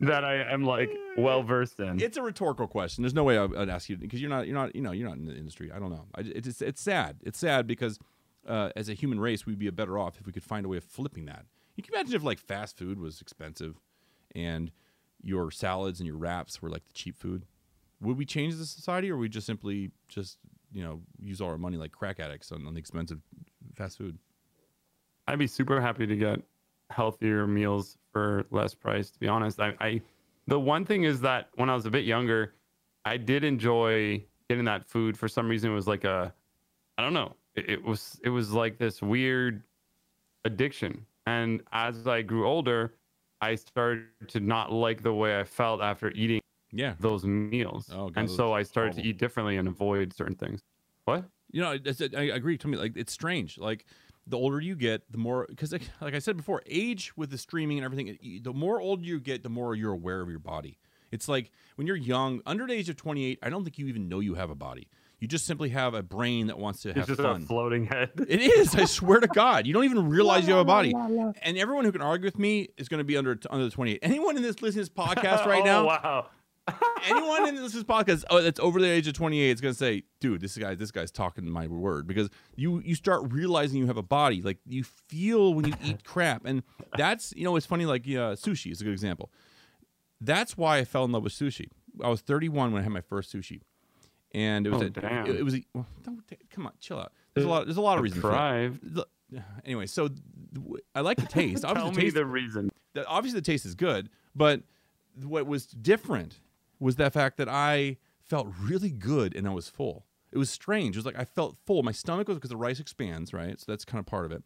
[0.00, 2.00] that I am like well versed in.
[2.00, 3.02] It's a rhetorical question.
[3.02, 5.08] There's no way I'd, I'd ask you because you're not you're not you know you're
[5.08, 5.72] not in the industry.
[5.72, 6.04] I don't know.
[6.14, 7.16] I, it's it's- it's sad.
[7.22, 7.98] It's sad because
[8.46, 10.76] uh, as a human race, we'd be better off if we could find a way
[10.76, 11.44] of flipping that.
[11.76, 13.76] You can imagine if like fast food was expensive,
[14.34, 14.70] and
[15.22, 17.46] your salads and your wraps were like the cheap food.
[18.00, 20.38] Would we change the society, or would we just simply just
[20.72, 23.20] you know use all our money like crack addicts on, on the expensive
[23.74, 24.18] fast food?
[25.26, 26.40] I'd be super happy to get
[26.90, 29.10] healthier meals for less price.
[29.10, 30.02] To be honest, I, I
[30.46, 32.54] the one thing is that when I was a bit younger,
[33.04, 35.18] I did enjoy getting that food.
[35.18, 36.34] For some reason, it was like a,
[36.96, 39.62] I don't know, it, it was it was like this weird
[40.44, 41.06] addiction.
[41.26, 42.94] And as I grew older,
[43.40, 46.40] I started to not like the way I felt after eating
[46.72, 49.02] Yeah, those meals, Oh, God, and those so I started horrible.
[49.02, 50.62] to eat differently and avoid certain things.
[51.04, 51.24] What?
[51.50, 52.58] You know, it's, I agree.
[52.58, 53.58] To me, like it's strange.
[53.58, 53.84] Like
[54.26, 57.38] the older you get, the more because, like, like I said before, age with the
[57.38, 60.78] streaming and everything, the more old you get, the more you're aware of your body.
[61.10, 64.08] It's like when you're young, under the age of 28, I don't think you even
[64.08, 64.88] know you have a body.
[65.20, 67.42] You just simply have a brain that wants to have It's just fun.
[67.42, 68.10] a floating head.
[68.28, 68.74] It is.
[68.76, 70.94] I swear to God, you don't even realize you have a body.
[71.42, 73.98] And everyone who can argue with me is going to be under under the 28.
[74.02, 76.26] Anyone in this listening to this podcast right oh, now, Wow.
[77.06, 80.02] Anyone in this podcast oh, that's over the age of 28 is going to say
[80.20, 83.96] dude this guy this guy's talking my word because you you start realizing you have
[83.96, 86.62] a body like you feel when you eat crap and
[86.96, 89.30] that's you know it's funny like uh, sushi is a good example
[90.20, 91.68] that's why i fell in love with sushi
[92.02, 93.60] i was 31 when i had my first sushi
[94.32, 95.26] and it was Oh, a, damn.
[95.26, 97.80] it, it was a, well, don't, come on chill out there's a lot there's a
[97.82, 98.82] lot of reasons for that.
[98.82, 99.00] Deprived.
[99.64, 100.08] Anyway so
[100.94, 102.70] i like the taste Tell obviously the me taste the reason.
[102.94, 104.62] that obviously the taste is good, but
[105.22, 106.38] what was different
[106.80, 110.04] was the fact that I felt really good and I was full.
[110.30, 110.96] It was strange.
[110.96, 111.82] It was like I felt full.
[111.82, 113.58] My stomach was because the rice expands, right?
[113.58, 114.42] So that's kind of part of it.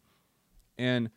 [0.77, 1.09] And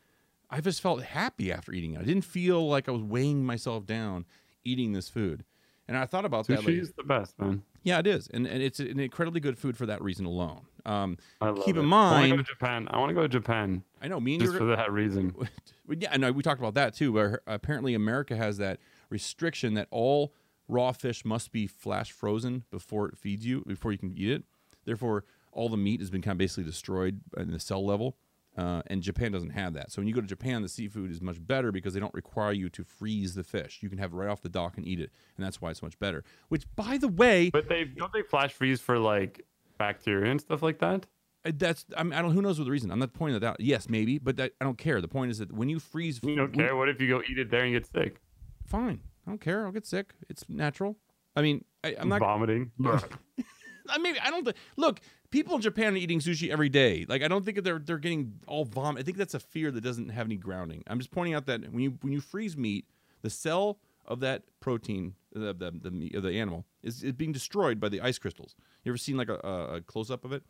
[0.51, 2.01] I just felt happy after eating it.
[2.01, 4.25] I didn't feel like I was weighing myself down
[4.64, 5.45] eating this food.
[5.89, 6.61] And I thought about that.
[6.61, 7.62] Sushi Like, is the best, man.
[7.85, 10.62] yeah, it is, and, and it's an incredibly good food for that reason alone.
[10.85, 11.17] Um,
[11.64, 11.81] Keep it.
[11.81, 12.89] in I want to go mind- to Japan.
[12.91, 15.33] I want to go to Japan I know me and you just for that reason.
[15.89, 17.12] Yeah, I know we talked about that too.
[17.12, 20.33] Where apparently America has that restriction that all
[20.69, 24.43] raw fish must be flash frozen before it feeds you, before you can eat it.
[24.85, 28.17] Therefore, all the meat has been kind of basically destroyed in the cell level.
[28.57, 29.93] Uh, and Japan doesn't have that.
[29.93, 32.53] So when you go to Japan, the seafood is much better because they don't require
[32.53, 33.81] you to freeze the fish.
[33.83, 35.83] You can have it right off the dock and eat it, and that's why it's
[35.83, 36.25] much better.
[36.49, 39.45] Which, by the way, But they don't they flash freeze for like
[39.77, 41.05] bacteria and stuff like that.
[41.45, 42.31] uh, that's I, mean, I don't.
[42.31, 42.91] Who knows what the reason?
[42.91, 43.61] I'm not pointing that out.
[43.61, 45.03] Yes, maybe, but that, I don't care.
[45.03, 46.77] The point is that when you freeze, You don't when- care.
[46.77, 48.23] What if you go eat it there and get sick?
[48.64, 49.01] fine.
[49.27, 49.66] I don't care.
[49.66, 50.14] I'll get sick.
[50.29, 50.97] It's natural.
[51.35, 52.20] I mean, I, I'm not.
[52.20, 52.70] vomiting.
[53.89, 54.45] I mean, I don't.
[54.45, 55.01] Th- look,
[55.31, 57.05] people in Japan are eating sushi every day.
[57.09, 59.01] Like, I don't think they're they're getting all vomit.
[59.01, 60.83] I think that's a fear that doesn't have any grounding.
[60.87, 62.87] I'm just pointing out that when you when you freeze meat,
[63.22, 67.33] the cell of that protein, the the the, meat, of the animal, is, is being
[67.33, 68.55] destroyed by the ice crystals.
[68.85, 70.43] You ever seen like a, a, a close up of it?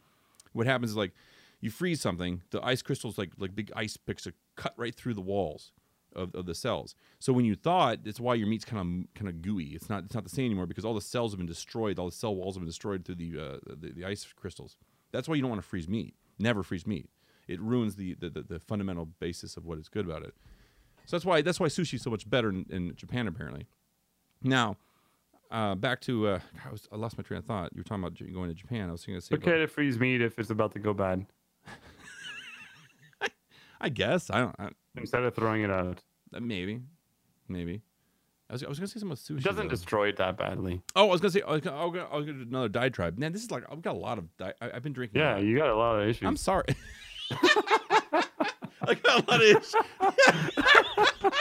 [0.52, 1.12] What happens is like
[1.60, 5.14] you freeze something, the ice crystals like like big ice picks are cut right through
[5.14, 5.72] the walls
[6.16, 6.94] of, of the cells.
[7.18, 9.74] So when you thaw it, it's why your meat's kind of kind of gooey.
[9.74, 11.98] It's not it's not the same anymore because all the cells have been destroyed.
[11.98, 14.76] All the cell walls have been destroyed through the uh, the, the ice crystals.
[15.12, 16.14] That's why you don't want to freeze meat.
[16.38, 17.08] Never freeze meat.
[17.46, 20.34] It ruins the the, the, the fundamental basis of what is good about it.
[21.06, 23.66] So that's why that's why sushi is so much better in, in Japan apparently.
[24.42, 24.76] Now,
[25.50, 27.72] uh, back to uh, I, was, I lost my train of thought.
[27.74, 28.88] You were talking about going to Japan.
[28.88, 30.92] I was going to say about- okay to freeze meat if it's about to go
[30.92, 31.26] bad
[33.80, 34.56] I guess I don't.
[34.58, 36.02] I, instead of throwing it out.
[36.34, 36.80] Uh, Maybe,
[37.48, 37.82] maybe.
[38.48, 39.38] I was, I was gonna say something with sushi.
[39.38, 39.70] It doesn't though.
[39.70, 40.82] destroy it that badly.
[40.94, 41.42] oh, I was gonna say.
[41.42, 43.18] I was gonna, I was gonna, I was gonna do another diatribe.
[43.18, 44.36] Man, this is like I've got a lot of.
[44.36, 45.20] Di- I, I've been drinking.
[45.20, 46.26] Yeah, you got a lot of issues.
[46.26, 46.64] I'm sorry.
[47.32, 49.74] I got a lot of issues.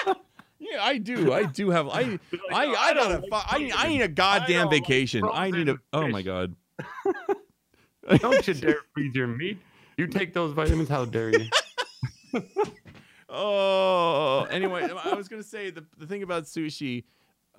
[0.59, 1.31] yeah, I do.
[1.33, 1.87] I do have.
[1.89, 2.01] I.
[2.01, 2.19] like,
[2.51, 2.65] I.
[2.65, 3.27] "No, I I got don't a.
[3.27, 5.23] like I, I need a goddamn like vacation.
[5.31, 5.77] I need a.
[5.93, 6.55] Oh my fish." god.
[8.19, 9.57] Don't you dare freeze your meat.
[9.97, 10.89] You take those vitamins.
[10.89, 11.45] How dare you?
[13.27, 14.45] Oh.
[14.51, 17.05] Anyway, I was gonna say the the thing about sushi.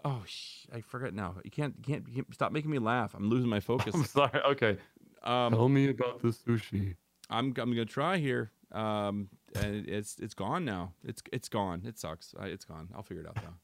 [0.05, 1.35] Oh, sh- I forgot now.
[1.45, 2.09] You can't, you can't.
[2.09, 3.15] You can't stop making me laugh.
[3.15, 3.95] I'm losing my focus.
[3.95, 4.41] I'm sorry.
[4.53, 4.79] Okay.
[5.25, 6.95] Um, Tell me about the sushi.
[7.29, 8.53] I'm I'm gonna try here.
[8.71, 10.93] Um, and it- it's it's gone now.
[11.05, 11.83] It's it's gone.
[11.85, 12.33] It sucks.
[12.39, 12.89] I, it's gone.
[12.95, 13.55] I'll figure it out though.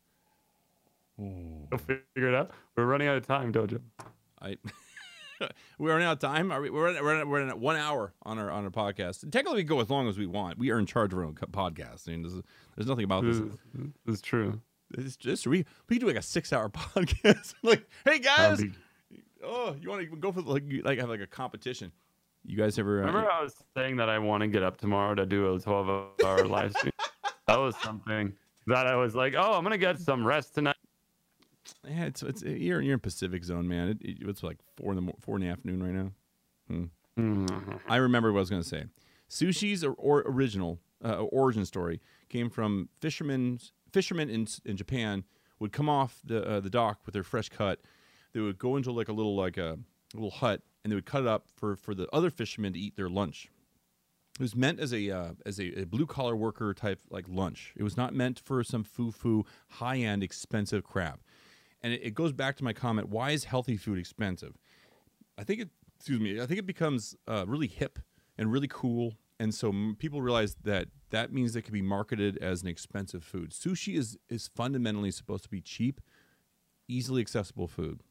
[1.70, 2.50] We'll figure it out.
[2.76, 3.80] We're running out of time, Dojo.
[4.40, 4.56] I
[5.78, 6.50] we're running out of time.
[6.52, 6.70] Are we?
[6.70, 9.30] We're at, we're at, we're at one hour on our on our podcast.
[9.30, 10.58] Technically, we go as long as we want.
[10.58, 12.08] We are in charge of our own podcast.
[12.08, 12.40] I mean, there's,
[12.76, 14.60] there's nothing about This It's is, true.
[14.94, 17.54] It's just we we do like a six hour podcast.
[17.62, 18.76] like, hey guys, That'd
[19.44, 21.92] oh, you want to go for like like have like a competition?
[22.44, 23.02] You guys ever?
[23.02, 25.60] Uh, Remember, I was saying that I want to get up tomorrow to do a
[25.60, 26.92] 12 hour live stream.
[27.46, 28.32] that was something
[28.66, 30.76] that I was like, oh, I'm gonna get some rest tonight.
[31.88, 33.88] Yeah, it's it's you're you're in Pacific Zone, man.
[33.88, 36.10] It, it- it's like four in the four in the afternoon right now.
[36.70, 36.90] Mhm.
[37.88, 38.84] I remember what I was going to say.
[39.28, 43.58] Sushi's or, or original uh, origin story came from fishermen.
[43.92, 45.24] Fishermen in in Japan
[45.58, 47.80] would come off the uh, the dock with their fresh cut.
[48.32, 49.78] They would go into like a little like a,
[50.14, 52.96] little hut, and they would cut it up for for the other fishermen to eat
[52.96, 53.48] their lunch.
[54.36, 57.74] It was meant as a uh, as a, a blue collar worker type like lunch.
[57.76, 61.20] It was not meant for some foo foo high end expensive crap.
[61.82, 64.56] And it, it goes back to my comment: Why is healthy food expensive?
[65.38, 65.68] I think it.
[65.96, 66.40] Excuse me.
[66.40, 68.00] I think it becomes uh, really hip
[68.36, 72.62] and really cool, and so people realize that that means it can be marketed as
[72.62, 73.50] an expensive food.
[73.50, 76.00] Sushi is is fundamentally supposed to be cheap,
[76.88, 78.02] easily accessible food,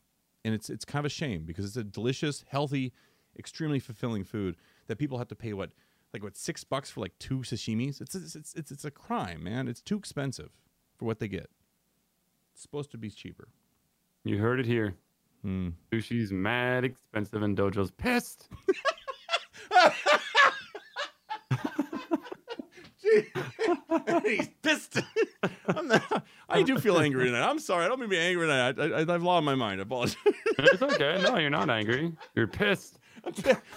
[0.46, 2.94] and it's it's kind of a shame because it's a delicious, healthy,
[3.38, 4.56] extremely fulfilling food
[4.88, 5.72] that people have to pay what
[6.14, 8.02] like what six bucks for like two sashimis.
[8.02, 9.68] It's it's it's it's, it's a crime, man.
[9.68, 10.52] It's too expensive
[10.96, 11.50] for what they get.
[12.54, 13.50] It's supposed to be cheaper.
[14.24, 14.96] You heard it here.
[15.42, 15.70] Hmm.
[15.92, 18.50] Sushi's mad expensive and Dojo's pissed.
[24.26, 25.00] He's pissed.
[25.68, 27.48] I'm not, I do feel angry tonight.
[27.48, 27.86] I'm sorry.
[27.86, 28.80] I don't mean to be angry tonight.
[28.80, 29.82] I, I, I've lost my mind.
[29.82, 30.18] I apologize.
[30.26, 31.22] it's okay.
[31.24, 32.14] No, you're not angry.
[32.36, 33.00] You're pissed.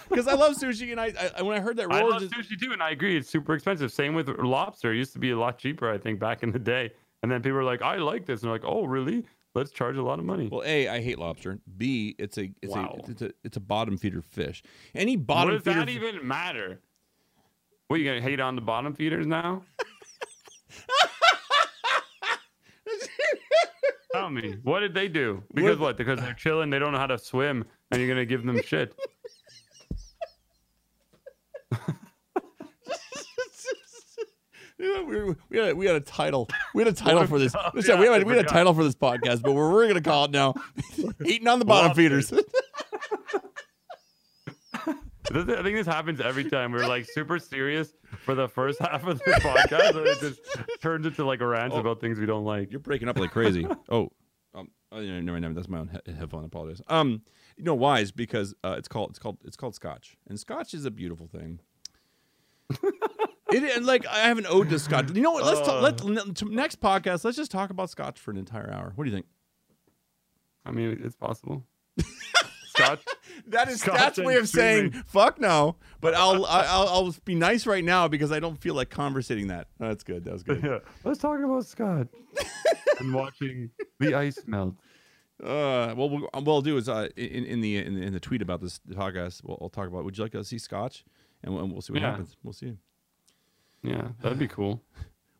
[0.09, 2.59] Because I love sushi, and I, I when I heard that I love just, sushi
[2.59, 3.15] too, and I agree.
[3.15, 3.91] It's super expensive.
[3.91, 4.91] Same with lobster.
[4.91, 6.91] It used to be a lot cheaper, I think, back in the day.
[7.21, 9.23] And then people were like, "I like this," and they're like, "Oh, really?
[9.55, 11.59] Let's charge a lot of money." well, a I hate lobster.
[11.77, 12.99] B it's a it's Wow.
[13.07, 14.61] a it's a it's a bottom feeder fish.
[14.93, 15.79] Any what bottom does feeder.
[15.79, 16.81] that even matter?
[17.87, 19.63] What are you gonna hate on the bottom feeders now?
[24.13, 25.43] Tell me, what did they do?
[25.53, 25.97] Because what?
[25.97, 28.93] Because they're chilling, they don't know how to swim, and you're gonna give them shit.
[34.85, 36.47] Yeah, we, were- we, had a, we had a title.
[36.73, 37.53] We had a title for this.
[37.55, 39.71] a- Listen, yeah, we, I had, we had a title for this podcast, but we're,
[39.71, 40.53] we're going to call it now.
[41.25, 42.29] Eating on the bottom Lobsters.
[42.29, 42.43] feeders.
[45.31, 46.71] I think this happens every time.
[46.71, 50.39] We're like super serious for the first half of the podcast, and it just
[50.81, 51.77] turns into like a rant Oh.
[51.79, 52.69] about things we don't like.
[52.71, 53.67] You're breaking up like crazy.
[53.89, 54.11] oh,
[54.53, 55.57] um, oh, yeah, never mind.
[55.57, 56.43] That's my own he- headphone.
[56.43, 56.81] I apologize.
[56.87, 57.23] Um,
[57.57, 58.01] you know why?
[58.01, 61.27] Is because uh, it's called it's called it's called Scotch, and Scotch is a beautiful
[61.27, 61.59] thing.
[63.63, 65.11] It and like I have an ode to Scotch.
[65.13, 65.43] You know what?
[65.45, 65.81] Let's talk.
[65.81, 66.45] Let Uh.
[66.49, 67.23] next podcast.
[67.23, 68.91] Let's just talk about Scotch for an entire hour.
[68.95, 69.25] What do you think?
[70.65, 71.63] I mean, it's possible.
[72.67, 73.03] Scotch.
[73.47, 75.77] That is Scotch Scott's way of saying fuck no.
[76.01, 79.67] But I'll I'll I'll be nice right now because I don't feel like conversating that.
[79.79, 80.23] Oh, that's good.
[80.25, 80.61] That was good.
[80.63, 80.79] yeah.
[81.03, 82.07] Let's talk about Scott
[82.99, 84.75] and watching the ice melt.
[85.43, 88.19] Uh, well, we'll- what we'll do is uh, in in the in the, in the
[88.19, 90.03] tweet about this podcast, we'll, we'll talk about.
[90.03, 91.05] Would you like to see Scotch?
[91.43, 92.11] And we'll, and we'll see what Yeah.
[92.11, 92.35] happens.
[92.43, 92.73] We'll see.
[93.85, 94.81] Yeah, that'd be cool.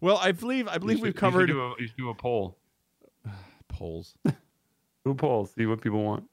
[0.02, 2.10] Well, I believe I believe You we've covered You should, do a, you should do
[2.10, 2.58] a poll.
[3.70, 4.16] polls.
[4.26, 5.46] Do a poll.
[5.48, 6.26] See what people want.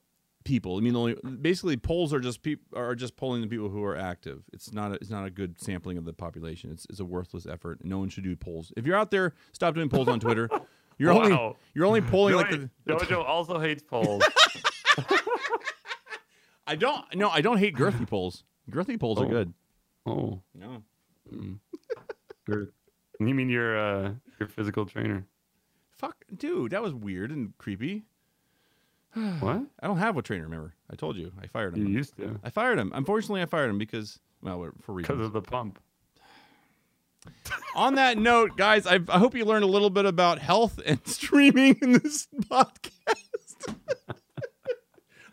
[0.43, 0.77] People.
[0.77, 3.95] I mean, only basically polls are just people are just polling the people who are
[3.97, 4.43] active.
[4.51, 6.69] It's not a, it's not a good sampling of the population.
[6.71, 7.79] It's, it's a worthless effort.
[7.83, 8.71] No one should do polls.
[8.77, 10.49] If you're out there, stop doing polls on Twitter.
[10.99, 12.93] You're only you're only polling like Joey- the.
[12.93, 14.23] Jojo also hates polls.
[16.67, 18.43] I don't no I don't hate girthy polls.
[18.69, 19.29] Girthy polls are Oh.
[19.29, 19.53] good.
[20.05, 20.83] oh, No.
[21.33, 21.59] Mm.
[22.47, 22.67] You
[23.19, 25.25] mean your uh, your physical trainer?
[25.91, 28.03] Fuck, dude, that was weird and creepy.
[29.39, 29.61] What?
[29.79, 30.43] I don't have a trainer.
[30.43, 31.85] Remember, I told you I fired him.
[31.87, 32.91] You used to I fired him.
[32.95, 35.17] Unfortunately, I fired him because well, for reasons.
[35.17, 35.79] because of the pump.
[37.75, 40.99] On that note, guys, I, I hope you learned a little bit about health and
[41.05, 42.92] streaming in this podcast.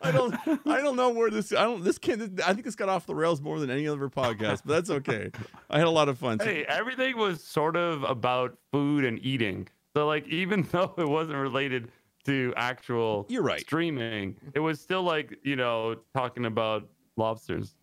[0.01, 0.35] I don't
[0.67, 3.15] I don't know where this I don't this can't I think this got off the
[3.15, 5.31] rails more than any other podcast, but that's okay.
[5.69, 6.39] I had a lot of fun.
[6.39, 9.69] Hey, everything was sort of about food and eating.
[9.95, 11.91] So like even though it wasn't related
[12.25, 13.61] to actual You're right.
[13.61, 17.75] streaming, it was still like, you know, talking about lobsters.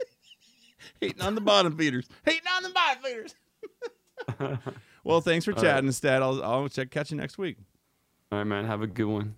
[1.00, 2.08] hating on the bottom feeders.
[2.24, 3.34] Hating on the bottom feeders.
[5.04, 5.62] well, thanks for All right.
[5.62, 6.22] chatting, Stat.
[6.22, 7.56] I'll I'll check catch you next week.
[8.32, 8.64] All right, man.
[8.64, 9.36] Have a good one.